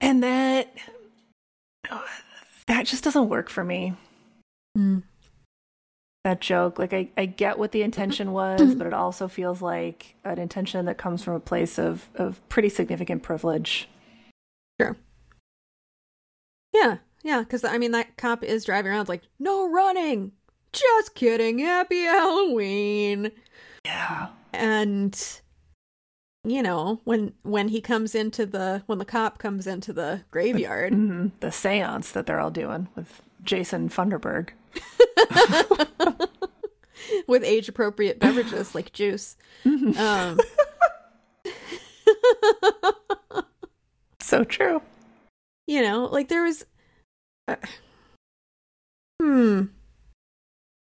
[0.00, 0.74] And that
[2.66, 3.94] that just doesn't work for me
[4.76, 5.04] Mm.
[6.24, 6.78] that joke.
[6.80, 10.86] Like I, I get what the intention was, but it also feels like an intention
[10.86, 13.88] that comes from a place of, of pretty significant privilege.
[14.80, 14.96] Sure.
[16.72, 20.32] Yeah, yeah, because I mean that cop is driving around like, no running.
[20.72, 21.60] Just kidding.
[21.60, 23.30] Happy Halloween.
[23.84, 24.28] Yeah.
[24.52, 25.40] And
[26.44, 30.92] you know when when he comes into the when the cop comes into the graveyard,
[30.94, 34.50] hmm The seance that they're all doing with Jason Funderburg.
[37.26, 39.36] with age appropriate beverages like juice.
[39.64, 40.38] Um,
[44.20, 44.80] So true.
[45.66, 46.64] you know, like there was.
[47.46, 47.56] Uh,
[49.20, 49.62] hmm.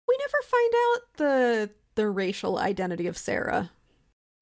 [0.06, 3.70] We never find out the the racial identity of Sarah,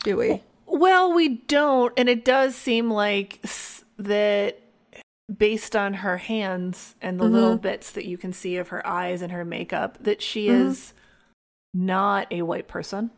[0.03, 0.43] do we?
[0.73, 3.45] Well, we don't, and it does seem like
[3.99, 4.61] that
[5.37, 9.21] based on her hands and the little bits that you can see of her eyes
[9.21, 10.67] and her makeup, that she Mhm.
[10.69, 10.95] is
[11.75, 13.11] not a white person.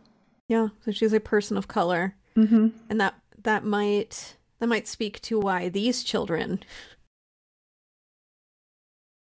[0.49, 2.69] Yeah, so she's a person of color, Mm-hmm.
[2.89, 6.63] and that that might that might speak to why these children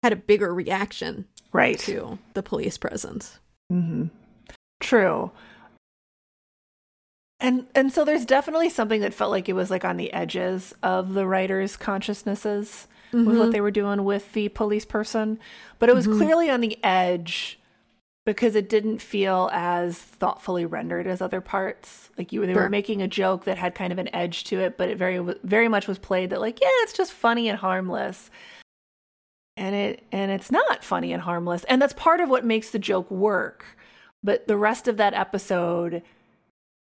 [0.03, 1.78] had a bigger reaction Right.
[1.81, 3.39] to the police presence.
[3.72, 4.07] Mm-hmm.
[4.81, 5.31] True.
[7.41, 10.74] And and so there's definitely something that felt like it was like on the edges
[10.82, 13.38] of the writers' consciousnesses with Mm-hmm.
[13.38, 15.41] what they were doing with the police person,
[15.80, 17.59] but it was clearly on the edge
[18.24, 22.11] because it didn't feel as thoughtfully rendered as other parts.
[22.16, 22.64] Like you, they Sure.
[22.64, 25.18] were making a joke that had kind of an edge to it, but it very
[25.43, 28.30] very much was played that like yeah, it's just funny and harmless
[29.57, 32.78] and it and it's not funny and harmless and that's part of what makes the
[32.78, 33.64] joke work
[34.22, 36.03] but the rest of that episode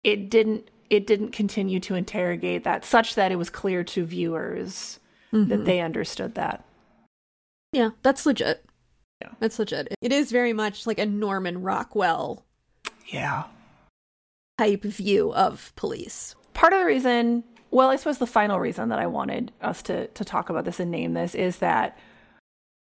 [0.06, 4.99] it didn't it didn't continue to interrogate that such that it was clear to viewers
[5.32, 5.64] that mm-hmm.
[5.66, 6.64] they understood that
[7.74, 8.64] Yeah, that's legit.
[9.22, 9.32] Yeah.
[9.39, 9.93] That's legit.
[10.01, 12.45] It is very much like a Norman Rockwell
[13.08, 13.43] yeah
[14.58, 16.36] type view of police.
[16.53, 20.08] part of the reason well i suppose the final reason that i wanted us to
[20.08, 21.97] to talk about this and name this is that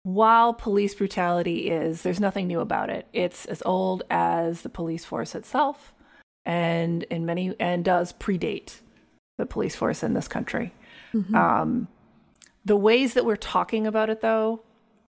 [0.04, 5.04] while police brutality is there's nothing new about it it's as old as the police
[5.04, 5.92] force itself
[6.46, 8.82] and in many and does predate
[9.38, 10.74] the police force in this country.
[11.36, 11.88] Um
[12.64, 14.62] the ways that we're talking about it though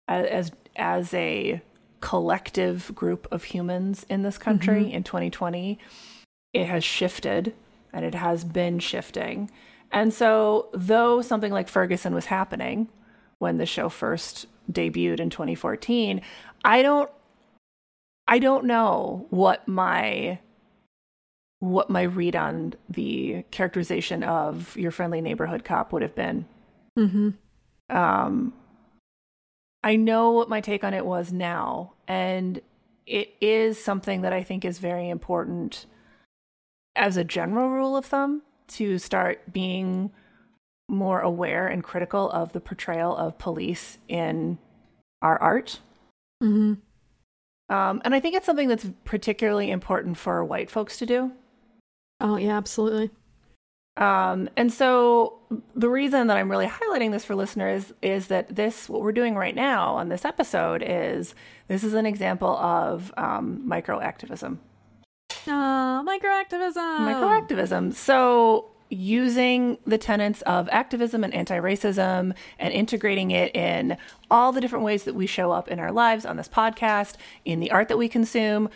[0.07, 1.61] as as a
[1.99, 5.79] collective group of humans in this country in 2020
[6.53, 7.53] it has shifted
[7.93, 9.49] and it has been shifting.
[9.91, 12.89] And so, though something like Ferguson was happening
[13.39, 16.21] when the show first debuted in 2014,
[16.63, 17.09] I don't
[18.27, 20.39] I don't know what my
[21.59, 26.45] what my read on the characterization of your friendly neighborhood cop would have been.
[26.97, 27.29] Mm-hmm.
[27.95, 28.53] Um,
[29.83, 32.61] I know what my take on it was now, and
[33.05, 35.85] it is something that I think is very important
[36.95, 40.11] as a general rule of thumb to start being
[40.89, 44.57] more aware and critical of the portrayal of police in
[45.21, 45.79] our art.
[46.43, 46.73] Mm-hmm.
[47.73, 51.31] Um, and I think it's something that's particularly important for white folks to do.
[52.19, 53.11] Oh yeah, absolutely.
[53.97, 55.39] Um, and so
[55.75, 59.35] the reason that I'm really highlighting this for listeners is that this, what we're doing
[59.35, 61.33] right now on this episode, is
[61.67, 64.59] this is an example of um, microactivism.
[65.47, 66.75] Uh, microactivism.
[66.75, 67.93] Microactivism.
[67.93, 73.97] So using the tenets of activism and anti-racism and integrating it in
[74.29, 77.15] all the different ways that we show up in our lives on this podcast,
[77.45, 78.69] in the art that we consume.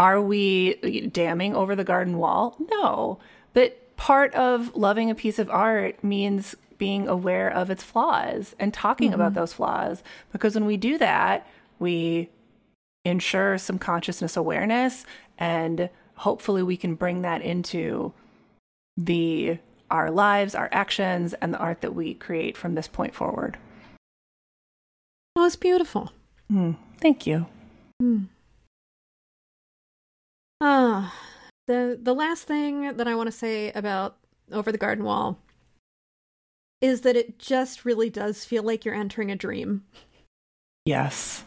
[0.00, 0.76] Are we
[1.12, 2.56] damning over the garden wall?
[2.70, 3.18] No.
[3.52, 8.72] But part of loving a piece of art means being aware of its flaws and
[8.72, 10.02] talking about those flaws.
[10.32, 11.46] Because when we do that,
[11.78, 12.30] we
[13.04, 15.04] ensure some consciousness awareness
[15.36, 18.14] and hopefully we can bring that into
[18.96, 19.58] the
[19.90, 23.58] our lives, our actions, and the art that we create from this point forward.
[25.36, 26.10] Oh, it's beautiful.
[26.50, 27.44] Mm, thank you.
[30.60, 31.14] Ah,
[31.66, 34.16] the the last thing that I want to say about
[34.52, 35.38] Over the Garden Wall
[36.80, 39.84] is that it just really does feel like you're entering a dream.
[40.84, 41.44] Yes.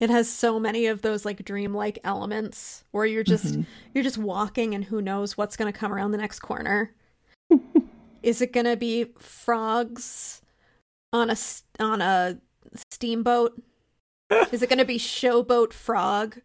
[0.00, 3.66] It has so many of those like dreamlike elements where you're just Mhm.
[3.94, 6.94] you're just walking and who knows what's going to come around the next corner.
[8.22, 10.42] Is it going to be frogs
[11.12, 11.36] on a
[11.80, 12.38] on a
[12.92, 13.60] steamboat?
[14.52, 16.40] Is it going to be showboat frog?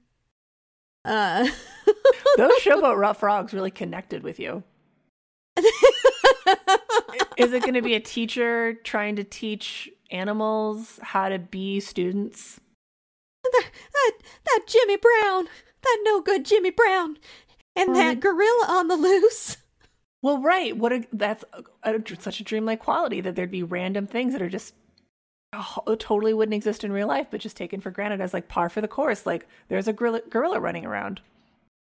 [1.03, 1.49] Uh
[2.37, 4.63] Those showboat rough frogs really connected with you.
[7.37, 12.59] Is it going to be a teacher trying to teach animals how to be students?
[13.43, 14.11] that, that
[14.45, 15.47] that Jimmy Brown,
[15.81, 17.17] that no good Jimmy Brown,
[17.75, 19.57] and that gorilla on the loose.
[20.21, 20.77] Well, right.
[20.77, 21.43] What a, that's
[21.83, 24.75] a, a- such a dreamlike quality that there'd be random things that are just
[25.53, 28.69] oh, totally wouldn't exist in real life, but just taken for granted as like par
[28.69, 29.25] for the course.
[29.25, 31.21] Like there's a gorilla, gorilla running around.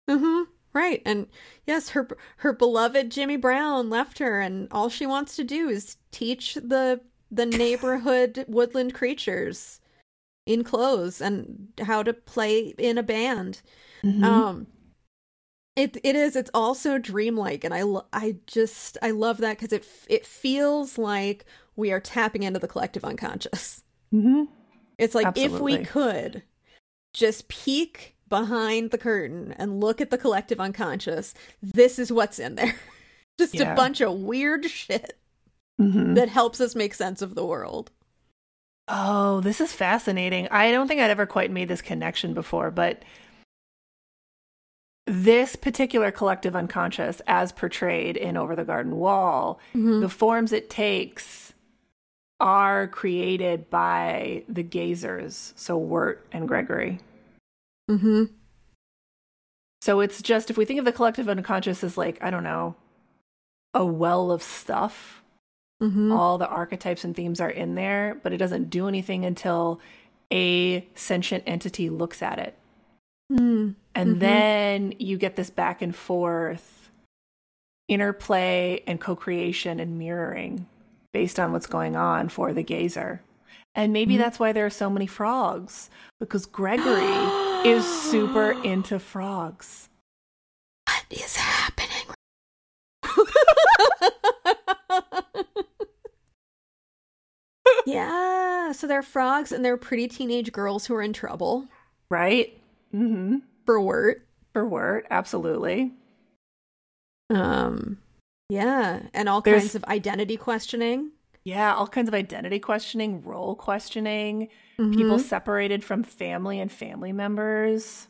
[0.10, 0.44] Mm-hmm.
[0.74, 1.28] Right, and
[1.66, 5.98] yes, her her beloved Jimmy Brown left her, and all she wants to do is
[6.12, 7.02] teach the
[7.32, 9.80] the neighborhood woodland creatures
[10.46, 13.62] in clothes and how to play in a band.
[14.24, 14.68] Um,
[15.76, 16.36] it it is.
[16.36, 20.98] It's also dreamlike, and I lo- I just I love that because it it feels
[20.98, 21.46] like
[21.76, 23.84] we are tapping into the collective unconscious.
[24.14, 24.44] Mm-hmm.
[24.98, 26.44] It's like if we could
[27.14, 32.56] just peek behind the curtain and look at the collective unconscious, this is what's in
[32.56, 32.76] there.
[33.40, 33.74] just Yeah.
[33.74, 35.18] a bunch of weird shit
[35.80, 36.16] Mm-hmm.
[36.16, 37.92] that helps us make sense of the world.
[38.88, 40.48] Oh, this is fascinating.
[40.50, 43.04] I don't think I'd ever quite made this connection before, but
[45.06, 51.54] this particular collective unconscious, as portrayed in Over the Garden Wall, the forms it takes
[52.40, 57.00] are created by the gazers, so Wirt and Gregory.
[57.90, 58.26] Mm-hmm.
[59.82, 62.76] So it's just, if we think of the collective unconscious as like, I don't know,
[63.74, 65.24] a well of stuff,
[65.80, 66.12] Mm-hmm.
[66.12, 69.80] all the archetypes and themes are in there, but it doesn't do anything until
[70.34, 72.58] a sentient entity looks at it.
[73.32, 73.76] Mm.
[73.94, 74.20] And Mhm.
[74.20, 76.90] then you get this back and forth
[77.88, 80.66] interplay and co creation and mirroring
[81.14, 83.22] based on what's going on for the gazer.
[83.76, 84.18] And maybe Mhm.
[84.18, 87.06] that's why there are so many frogs, because Gregory
[87.66, 89.90] is super into frogs.
[90.86, 92.08] What is happening?
[97.86, 101.66] yeah, so they're frogs and they're pretty teenage girls who are in trouble
[102.10, 102.58] Right?
[102.96, 103.38] Mm-hmm.
[103.66, 104.26] for Wirt.
[104.54, 105.92] For Wirt, absolutely.
[107.30, 107.98] Um,
[108.50, 111.12] yeah, and all There's- kinds of identity questioning.
[111.48, 115.22] Yeah, all kinds of identity questioning, role questioning, people Mhm.
[115.22, 118.10] separated from family and family members.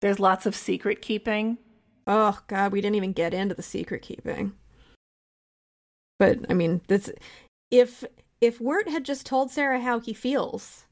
[0.00, 1.58] There's lots of secret keeping.
[2.06, 4.58] Oh God, we didn't even get into the secret keeping.
[6.18, 7.12] But I mean, this
[7.70, 8.02] if
[8.40, 10.86] if Wirt had just told Sarah how he feels,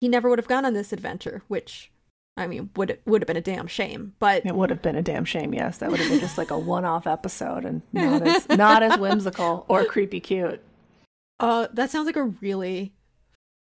[0.00, 1.42] he never would have gone on this adventure.
[1.46, 1.92] Which,
[2.36, 4.12] I mean, would would have been a damn shame.
[4.18, 5.78] But It would have been a damn shame, yes.
[5.78, 9.64] That would have been just like a one-off episode and not as not as whimsical
[9.68, 10.60] or creepy cute.
[11.40, 12.92] uh, that sounds like a really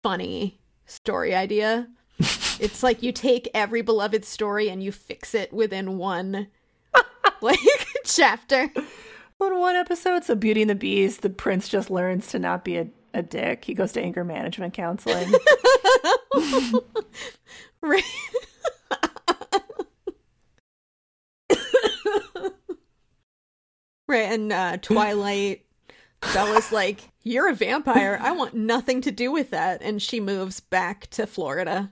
[0.03, 1.88] funny story idea.
[2.20, 6.47] it's like you take every beloved story and you fix it within one
[7.41, 7.59] like
[8.03, 8.70] chapter.
[9.39, 12.78] In one episode, so Beauty and the Beast, the prince just learns to not be
[12.78, 13.63] a, a dick.
[13.65, 15.32] He goes to anger management counseling.
[17.82, 18.03] Right.
[24.08, 25.66] Right, and uh, Twilight,
[26.34, 28.18] Bella's like, You're a vampire.
[28.22, 29.82] I want nothing to do with that.
[29.82, 31.91] And she moves back to Florida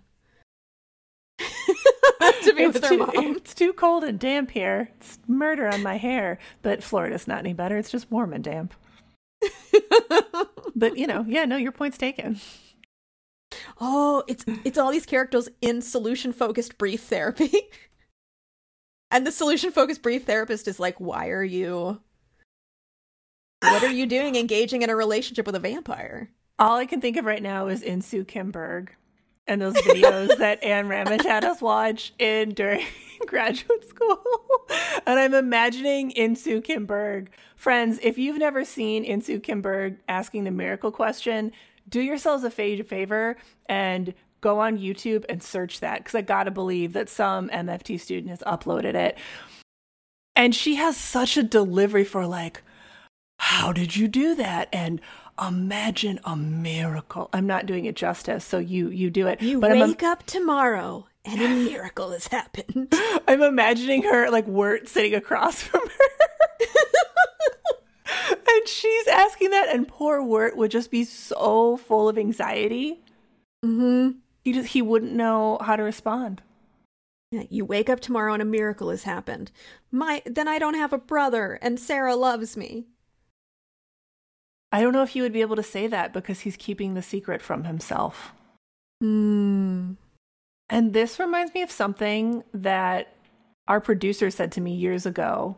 [1.37, 3.11] to be it's, with her too, mom.
[3.15, 4.91] it's too cold and damp here.
[4.95, 6.39] It's murder on my hair.
[6.61, 7.77] But Florida's not any better.
[7.77, 8.73] It's just warm and damp.
[10.75, 12.39] But, you know, yeah, no, your point's taken.
[13.79, 17.53] Oh, it's it's all these characters in solution focused brief therapy.
[19.11, 22.01] And the solution focused brief therapist is like, "Why are you
[23.61, 27.17] What are you doing engaging in a relationship with a vampire?" All I can think
[27.17, 28.95] of right now is Insoo Kim Berg
[29.47, 32.85] and those videos that Anne Ramish had us watch in during
[33.27, 34.21] graduate school.
[35.05, 37.31] and I'm imagining Insoo Kim Berg.
[37.55, 41.51] Friends, if you've never seen Insoo Kim Berg asking the miracle question,
[41.87, 43.37] do yourselves a fa- favor
[43.67, 44.13] and
[44.45, 48.41] go on YouTube and search that because I gotta believe that some MFT student has
[48.41, 49.17] uploaded it.
[50.35, 52.61] And she has such a delivery for like,
[53.39, 54.69] how did you do that?
[54.71, 55.01] And
[55.41, 57.31] imagine a miracle.
[57.33, 59.41] I'm not doing it justice, so you you do it.
[59.41, 62.93] You but I'm, wake up tomorrow and a miracle has happened.
[63.27, 66.67] I'm imagining her like Wirt sitting across from her.
[68.47, 73.01] and she's asking that, and poor Wirt would just be so full of anxiety.
[73.65, 74.19] mm-hmm.
[74.45, 76.41] He just he wouldn't know how to respond.
[77.31, 79.51] You wake up tomorrow and a miracle has happened.
[79.91, 82.85] My then I don't have a brother and Sarah loves me.
[84.71, 87.01] I don't know if he would be able to say that because he's keeping the
[87.01, 88.33] secret from himself.
[89.01, 89.93] Hmm.
[90.69, 93.13] And this reminds me of something that
[93.67, 95.57] our producer said to me years ago,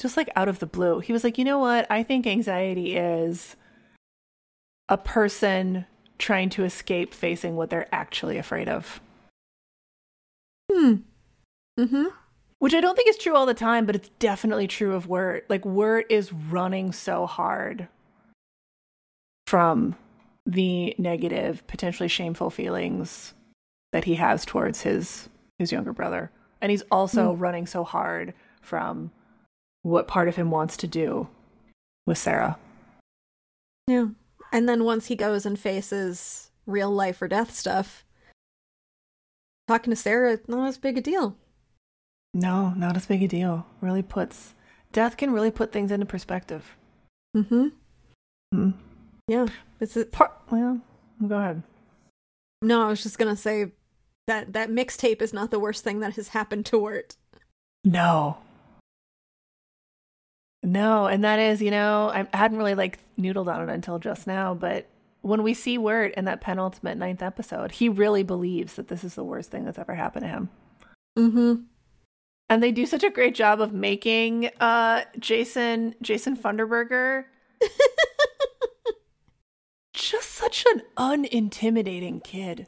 [0.00, 1.00] just like out of the blue.
[1.00, 1.86] He was like, you know what?
[1.90, 3.56] I think anxiety is
[4.88, 5.86] a person
[6.24, 8.98] trying to escape facing what they're actually afraid of.
[10.72, 10.94] Hmm.
[11.78, 12.04] Mm-hmm.
[12.60, 15.44] Which I don't think is true all the time, but it's definitely true of Wirt.
[15.50, 17.88] Like Wirt is running so hard
[19.46, 19.96] from
[20.46, 23.34] the negative, potentially shameful feelings
[23.92, 26.30] that he has towards his his younger brother.
[26.62, 29.10] And he's also running so hard from
[29.82, 31.28] what part of him wants to do
[32.06, 32.56] with Sarah.
[33.86, 34.06] Yeah.
[34.54, 38.04] And then once he goes and faces real life or death stuff,
[39.66, 41.36] talking to Sarah, not as big a deal.
[42.32, 43.66] No, not as big a deal.
[43.80, 44.54] Really puts
[44.92, 46.76] death can really put things into perspective.
[47.36, 47.68] Mm-hmm.
[48.52, 48.70] Hmm.
[49.26, 49.46] Yeah.
[49.80, 50.80] It's a, Par- well,
[51.26, 51.64] go ahead.
[52.62, 53.72] no, I was just gonna say
[54.28, 57.16] that that mixtape is not the worst thing that has happened to Wirt.
[57.82, 58.38] No.
[60.64, 64.26] No, and that is, you know, I hadn't really like noodled on it until just
[64.26, 64.88] now, but
[65.20, 69.14] when we see Wirt in that penultimate ninth episode, he really believes that this is
[69.14, 70.48] the worst thing that's ever happened to him.
[71.18, 71.54] Mm-hmm.
[72.48, 77.24] And they do such a great job of making uh Jason Jason Funderburker
[79.92, 82.66] just such an unintimidating kid.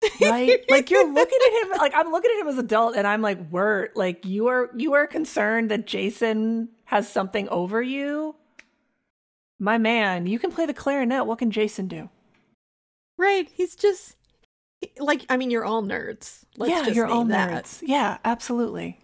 [0.20, 0.64] Right?
[0.70, 3.50] like you're looking at him like I'm looking at him as adult and I'm like,
[3.50, 8.34] Wirt, like you are you are concerned that Jason has something over you.
[9.58, 11.26] My man, you can play the clarinet.
[11.26, 12.08] What can Jason do?
[13.18, 13.46] Right.
[13.52, 14.16] He's just
[14.98, 16.44] like I mean, you're all nerds.
[16.56, 17.64] Let's yeah, you're all that.
[17.64, 17.82] nerds.
[17.84, 18.98] Yeah, absolutely.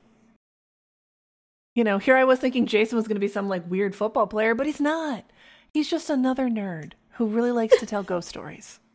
[1.74, 4.26] You know, here I was thinking Jason was going to be some like weird football
[4.28, 5.24] player, but he's not.
[5.70, 8.80] He's just another nerd who really likes to tell ghost stories.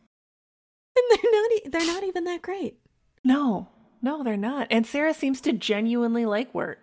[0.96, 2.76] And they're not e- they're not even that great.
[3.22, 3.68] No,
[4.02, 4.66] no, they're not.
[4.70, 6.80] And Sarah seems to genuinely like Wirt.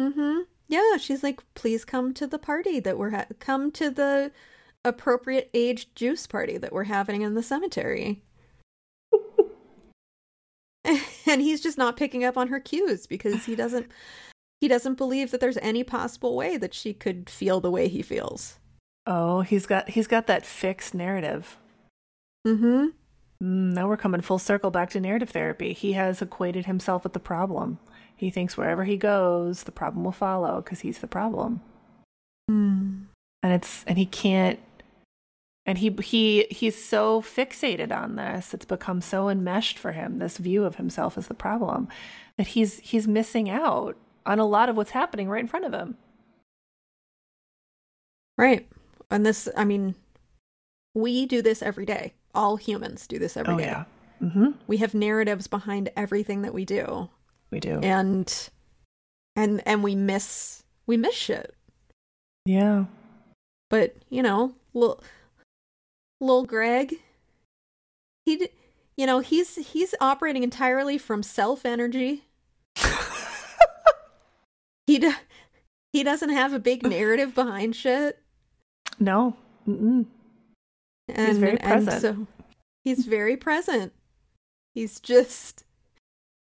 [0.00, 0.40] Mm-hmm.
[0.68, 4.32] Yeah, she's like, please come to the party that we're ha- come to the
[4.84, 8.22] appropriate age juice party that we're having in the cemetery.
[10.84, 13.90] and he's just not picking up on her cues because he doesn't
[14.60, 18.02] he doesn't believe that there's any possible way that she could feel the way he
[18.02, 18.58] feels.
[19.06, 21.58] Oh, he's got he's got that fixed narrative.
[22.46, 22.86] Mm-hmm.
[23.42, 25.72] Mm, now we're coming full circle back to narrative therapy.
[25.72, 27.78] He has equated himself with the problem.
[28.16, 31.60] He thinks wherever he goes, the problem will follow because he's the problem.
[32.50, 33.06] Mm.
[33.42, 34.60] and it's and he can't
[35.64, 40.38] and he he he's so fixated on this it's become so enmeshed for him this
[40.38, 41.88] view of himself as the problem
[42.38, 45.72] that he's he's missing out on a lot of what's happening right in front of
[45.72, 45.96] him
[48.38, 48.68] Right.
[49.10, 49.94] And this I mean
[50.94, 52.14] we do this every day.
[52.34, 53.64] All humans do this every day.
[54.22, 54.50] mm-hmm.
[54.66, 57.08] We have narratives behind everything that we do.
[57.50, 57.80] We do.
[57.82, 58.50] And
[59.34, 61.54] and and we miss we miss shit.
[62.44, 62.86] Yeah.
[63.70, 65.02] But you know little
[66.20, 66.94] little greg
[68.24, 68.48] he
[68.96, 72.24] you know he's he's operating entirely from self energy
[74.86, 75.12] he d-
[75.92, 78.20] he doesn't have a big narrative behind shit.
[78.98, 79.36] No.
[79.66, 80.06] Mm-mm.
[81.08, 82.02] and very and present.
[82.02, 82.26] so
[82.84, 83.92] he's very present.
[84.74, 85.64] He's just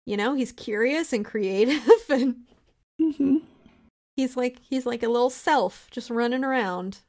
[0.06, 2.36] you know he's curious and creative and
[3.01, 3.41] Mhm.
[4.16, 6.99] He's like he's like a little self just running around.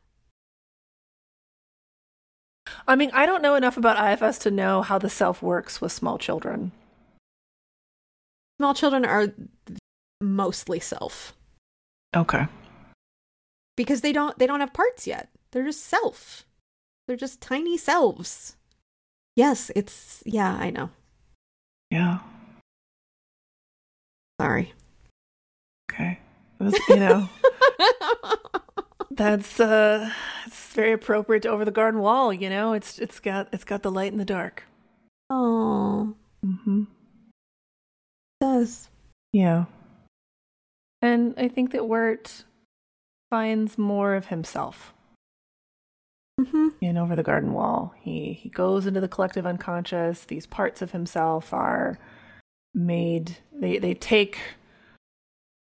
[2.88, 5.92] i mean i don't know enough about IFS to know how the self works with
[5.92, 6.72] small children
[8.58, 9.28] Small children are
[10.20, 11.34] mostly self
[12.16, 12.46] okay
[13.76, 15.28] because they don't they don't have parts yet.
[15.50, 16.46] They're just self.
[17.06, 18.56] They're just tiny selves.
[19.36, 20.90] Yes, it's yeah, I know.
[21.90, 22.20] Yeah.
[24.40, 24.72] Sorry.
[25.90, 26.18] Okay.
[26.60, 27.28] It was, you know,
[29.10, 30.10] that's uh
[30.46, 32.72] it's very appropriate to over the garden wall, you know.
[32.72, 34.64] It's it's got it's got the light in the dark.
[35.30, 36.14] oh,
[36.44, 36.82] Mm-hmm.
[36.82, 38.88] it does.
[39.32, 39.64] Yeah.
[41.00, 42.44] And I think that Wirt
[43.30, 44.92] finds more of himself
[46.40, 47.94] hmm in Over the Garden Wall.
[48.00, 50.24] He he goes into the collective unconscious.
[50.24, 51.98] These parts of himself are
[52.74, 54.38] made they they take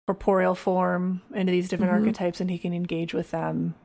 [0.07, 1.99] corporeal form into these different Mhm.
[1.99, 3.76] archetypes and he can engage with them.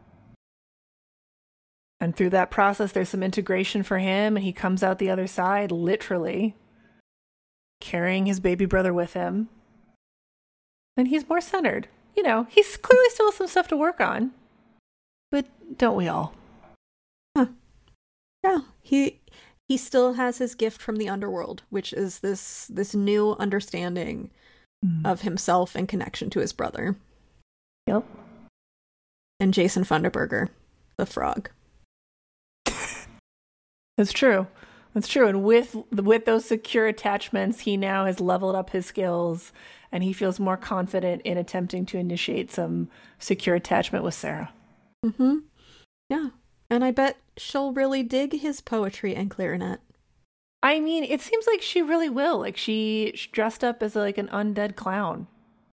[2.00, 5.26] And through that process there's some integration for him and he comes out the other
[5.26, 6.54] side literally
[7.80, 9.48] carrying his baby brother with him.
[10.96, 11.88] And he's more centered.
[12.14, 14.32] You know, he's clearly still some stuff to work on.
[15.30, 15.46] But
[15.76, 16.34] don't we all?
[17.36, 17.46] huh.
[18.44, 19.20] Yeah, he
[19.68, 24.30] he still has his gift from the underworld, which is this this new understanding
[25.04, 26.94] of himself and connection to his brother
[27.88, 28.04] Yep.
[29.40, 30.48] and Jason Funderburker,
[30.96, 31.50] the frog.
[33.96, 34.46] That's true.
[34.94, 35.26] That's true.
[35.26, 39.52] And with with those secure attachments, he now has leveled up his skills
[39.92, 42.88] and he feels more confident in attempting to initiate some
[43.18, 44.52] secure attachment with Sarah.
[45.04, 45.38] Mm-hmm.
[46.08, 46.28] Yeah,
[46.70, 49.80] and I bet she'll really dig his poetry and clarinet.
[50.62, 52.38] I mean, it seems like she really will.
[52.38, 55.28] Like she dressed up as like an undead clown,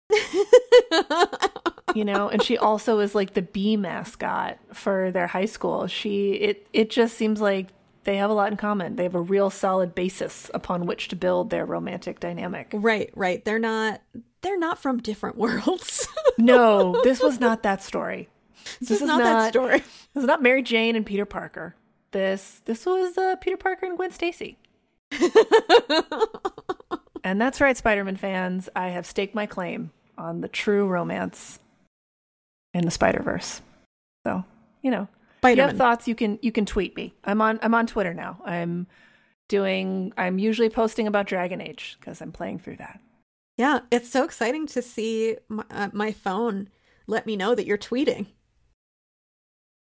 [1.96, 5.88] you know, and she also is like the bee mascot for their high school.
[5.88, 7.68] She it it just seems like
[8.04, 8.96] they have a lot in common.
[8.96, 12.70] They have a real solid basis upon which to build their romantic dynamic.
[12.74, 13.46] right, right.
[13.46, 14.02] They're not
[14.42, 16.08] they're not from different worlds.
[16.38, 18.30] No, this was not that story.
[18.80, 19.80] This, is not, that story.
[20.14, 21.76] This is not Mary Jane and Peter Parker.
[22.12, 24.58] This this was uh, Peter Parker and Gwen Stacy.
[27.24, 28.70] And that's right, Spider-Man fans.
[28.76, 31.60] I have staked my claim on the true romance
[32.74, 33.62] in the Spider-Verse.
[34.26, 34.44] So,
[34.82, 35.08] you know,
[35.44, 37.14] if you have thoughts, you can you can tweet me.
[37.24, 38.42] I'm on I'm on Twitter now.
[38.46, 38.88] I'm
[39.50, 43.00] doing I'm usually posting about Dragon Age because I'm playing through that.
[43.58, 46.70] Yeah, it's so exciting to see my, uh, my phone
[47.08, 48.28] let me know that you're tweeting.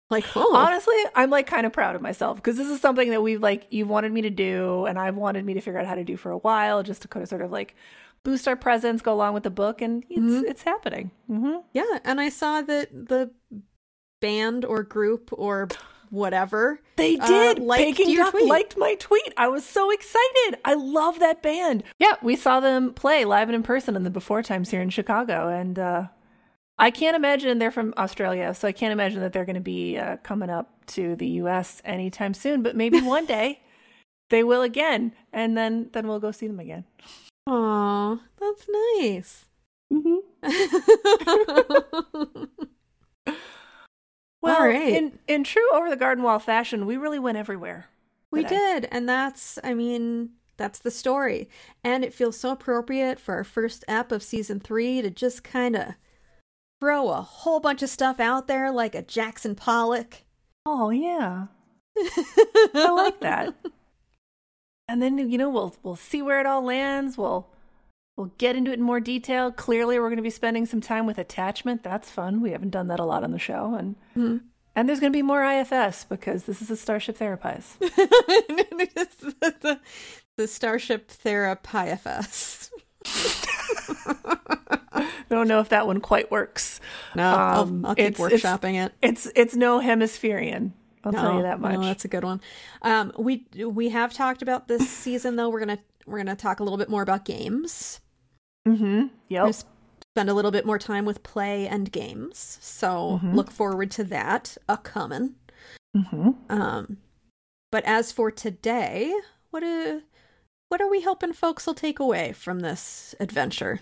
[0.10, 3.22] Like, oh, Honestly, I'm like kind of proud of myself because this is something that
[3.22, 5.95] we've like you've wanted me to do and I've wanted me to figure out how
[5.95, 7.76] to do for a while just to kind of sort of like
[8.24, 10.43] boost our presence, go along with the book, and it's Mhm.
[10.49, 11.12] it's happening.
[11.28, 11.99] hmm yeah.
[12.05, 13.32] And I saw that the
[14.22, 15.68] band or group or
[16.10, 16.80] whatever.
[16.95, 17.60] They Uh, did.
[17.60, 18.45] liked Peking your Duck tweet.
[18.47, 19.34] liked my tweet.
[19.36, 20.58] I was so excited.
[20.64, 21.84] I love that band.
[21.99, 24.89] Yeah, we saw them play live and in person in the before times here in
[24.89, 26.03] Chicago, and uh,
[26.80, 29.97] I can't imagine they're from Australia, so I can't imagine that they're going to be
[29.97, 31.82] uh, coming up to the U.S.
[31.84, 32.61] anytime soon.
[32.61, 33.61] But maybe one day
[34.30, 36.86] they will again, and then then we'll go see them again.
[37.47, 38.67] Aw, that's
[38.99, 39.45] nice.
[44.41, 44.89] Well, All right.
[44.93, 47.88] in in true over the garden wall fashion, we really went everywhere.
[48.32, 48.55] we today.
[48.55, 48.88] did.
[48.91, 51.49] And that's, I mean, that's the story.
[51.84, 55.75] And it feels so appropriate for our first ep of season three to just kind
[55.75, 55.86] of
[56.80, 60.23] throw a whole bunch of stuff out there like a Jackson Pollock.
[60.65, 61.47] Oh yeah,
[61.97, 63.56] I like that.
[64.88, 67.18] And then you know we'll we'll see where it all lands.
[67.18, 67.47] We'll
[68.15, 69.52] we'll get into it in more detail.
[69.52, 71.84] Clearly, we're going to be spending some time with attachment.
[71.84, 72.41] That's fun.
[72.41, 74.41] We haven't done that a lot on the show, and Mhm.
[74.76, 77.76] and there's going to be more IFS because this is a Starship Therapise.
[77.80, 79.80] the,
[80.38, 82.69] the Starship Therapifs.
[84.91, 86.80] I don't know if that one quite works.
[87.15, 88.93] No, Um, I'll, I'll keep it's- it's- workshopping it.
[89.01, 90.72] It's it's no hemispherian.
[91.03, 91.73] I'll tell you that much.
[91.76, 92.41] No, that's a good one.
[92.81, 95.49] Um, we we have talked about this season though.
[95.49, 97.99] We're gonna we're gonna talk a little bit more about games.
[98.68, 99.07] mm-hmm.
[99.30, 99.53] Yep.
[100.15, 102.57] Spend a little bit more time with play and games.
[102.61, 103.35] So Mhm.
[103.35, 105.35] look forward to that a coming.
[105.95, 106.31] Mm-hmm.
[106.49, 106.97] Um,
[107.72, 109.14] but as for today,
[109.51, 110.01] what are
[110.69, 113.80] what are we hoping folks will take away from this adventure?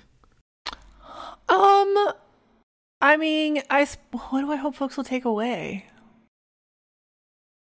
[1.49, 2.11] Um,
[3.02, 5.85] I mean, I what do I hope folks will take away?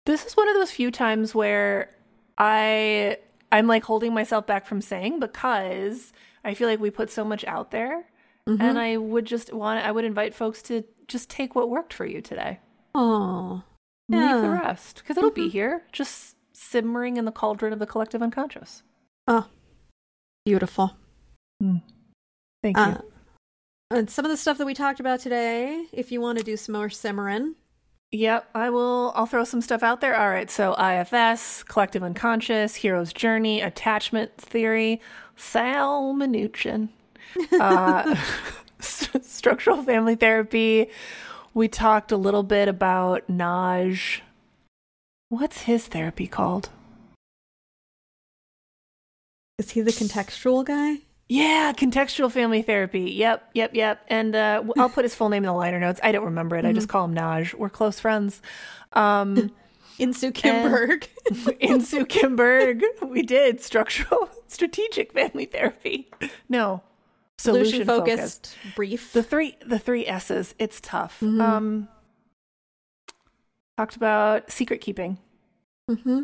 [0.06, 1.90] This is one of those few times where
[2.38, 3.18] I
[3.52, 6.12] I'm like holding myself back from saying because
[6.44, 8.06] I feel like we put so much out there,
[8.48, 8.60] Mm-hmm.
[8.60, 12.04] and I would just want I would invite folks to just take what worked for
[12.04, 12.60] you today,
[12.94, 13.62] oh,
[14.10, 15.52] leave the rest because it'll be Mhm.
[15.52, 18.82] here, just simmering in the cauldron of the collective unconscious.
[19.26, 19.46] oh,
[20.44, 20.96] beautiful.
[22.62, 22.82] Thank you.
[22.82, 23.00] Uh,
[23.94, 26.56] and some of the stuff that we talked about today, if you want to do
[26.56, 27.54] some more simmering,
[28.14, 29.12] Yep, I will.
[29.16, 30.16] I'll throw some stuff out there.
[30.16, 35.00] All right, so IFS, collective unconscious, hero's journey, attachment theory,
[35.34, 36.90] Sal Minuchin,
[37.60, 38.14] uh,
[38.78, 40.90] st- structural family therapy.
[41.54, 44.22] We talked a little bit about Nagy.
[45.28, 46.68] What's his therapy called?
[49.58, 50.98] Is he the contextual guy?
[51.34, 53.10] Yeah, contextual family therapy.
[53.10, 54.04] Yep, yep, yep.
[54.06, 55.98] And uh, I'll put his full name in the liner notes.
[56.00, 56.64] I don't remember it.
[56.64, 57.56] I just call him Nagy.
[57.56, 58.40] We're close friends.
[58.92, 59.50] Um,
[59.98, 61.08] Insoo Kim Berg.
[61.60, 66.08] Insoo Kim Berg, we did structural, strategic family therapy.
[66.48, 66.84] No,
[67.38, 69.12] Solution focused, brief.
[69.12, 70.54] The three, the three S's.
[70.60, 71.20] It's tough.
[71.20, 71.88] Um,
[73.76, 75.18] talked about secret keeping.
[75.90, 76.22] Mm-hmm.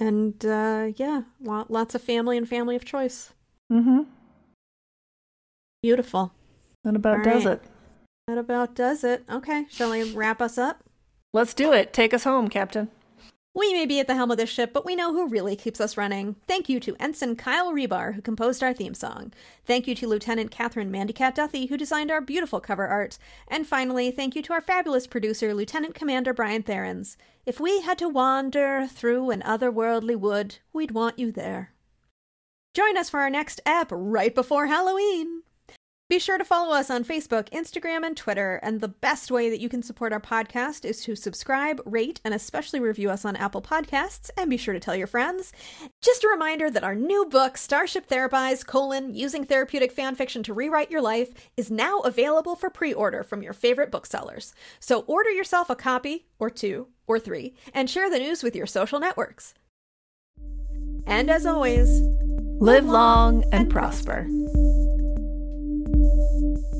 [0.00, 3.32] And uh, yeah, lots of family and family of choice.
[3.72, 4.02] Mm-hmm.
[5.82, 6.32] Beautiful.
[6.84, 7.54] That about All does right.
[7.54, 7.62] it.
[8.26, 9.24] That about does it.
[9.30, 10.84] Okay, shall we wrap us up?
[11.32, 11.92] Let's do it.
[11.92, 12.88] Take us home, Captain.
[13.52, 15.80] We may be at the helm of this ship, but we know who really keeps
[15.80, 16.36] us running.
[16.46, 19.32] Thank you to Ensign Kyle Rebar, who composed our theme song.
[19.66, 23.18] Thank you to Lieutenant Catherine Mandycat Duthie, who designed our beautiful cover art.
[23.48, 27.16] And finally, thank you to our fabulous producer, Lieutenant Commander Brian Therens.
[27.44, 31.72] If we had to wander through an otherworldly wood, we'd want you there.
[32.72, 35.42] Join us for our next ep right before Halloween.
[36.10, 38.58] Be sure to follow us on Facebook, Instagram, and Twitter.
[38.64, 42.34] And the best way that you can support our podcast is to subscribe, rate, and
[42.34, 44.28] especially review us on Apple Podcasts.
[44.36, 45.52] And be sure to tell your friends.
[46.02, 50.90] Just a reminder that our new book, Starship Therapise: colon, Using Therapeutic Fanfiction to Rewrite
[50.90, 54.52] Your Life, is now available for pre-order from your favorite booksellers.
[54.80, 58.66] So order yourself a copy, or two, or three, and share the news with your
[58.66, 59.54] social networks.
[61.06, 62.02] And as always,
[62.62, 64.28] Live long and prosper.
[66.20, 66.79] thank you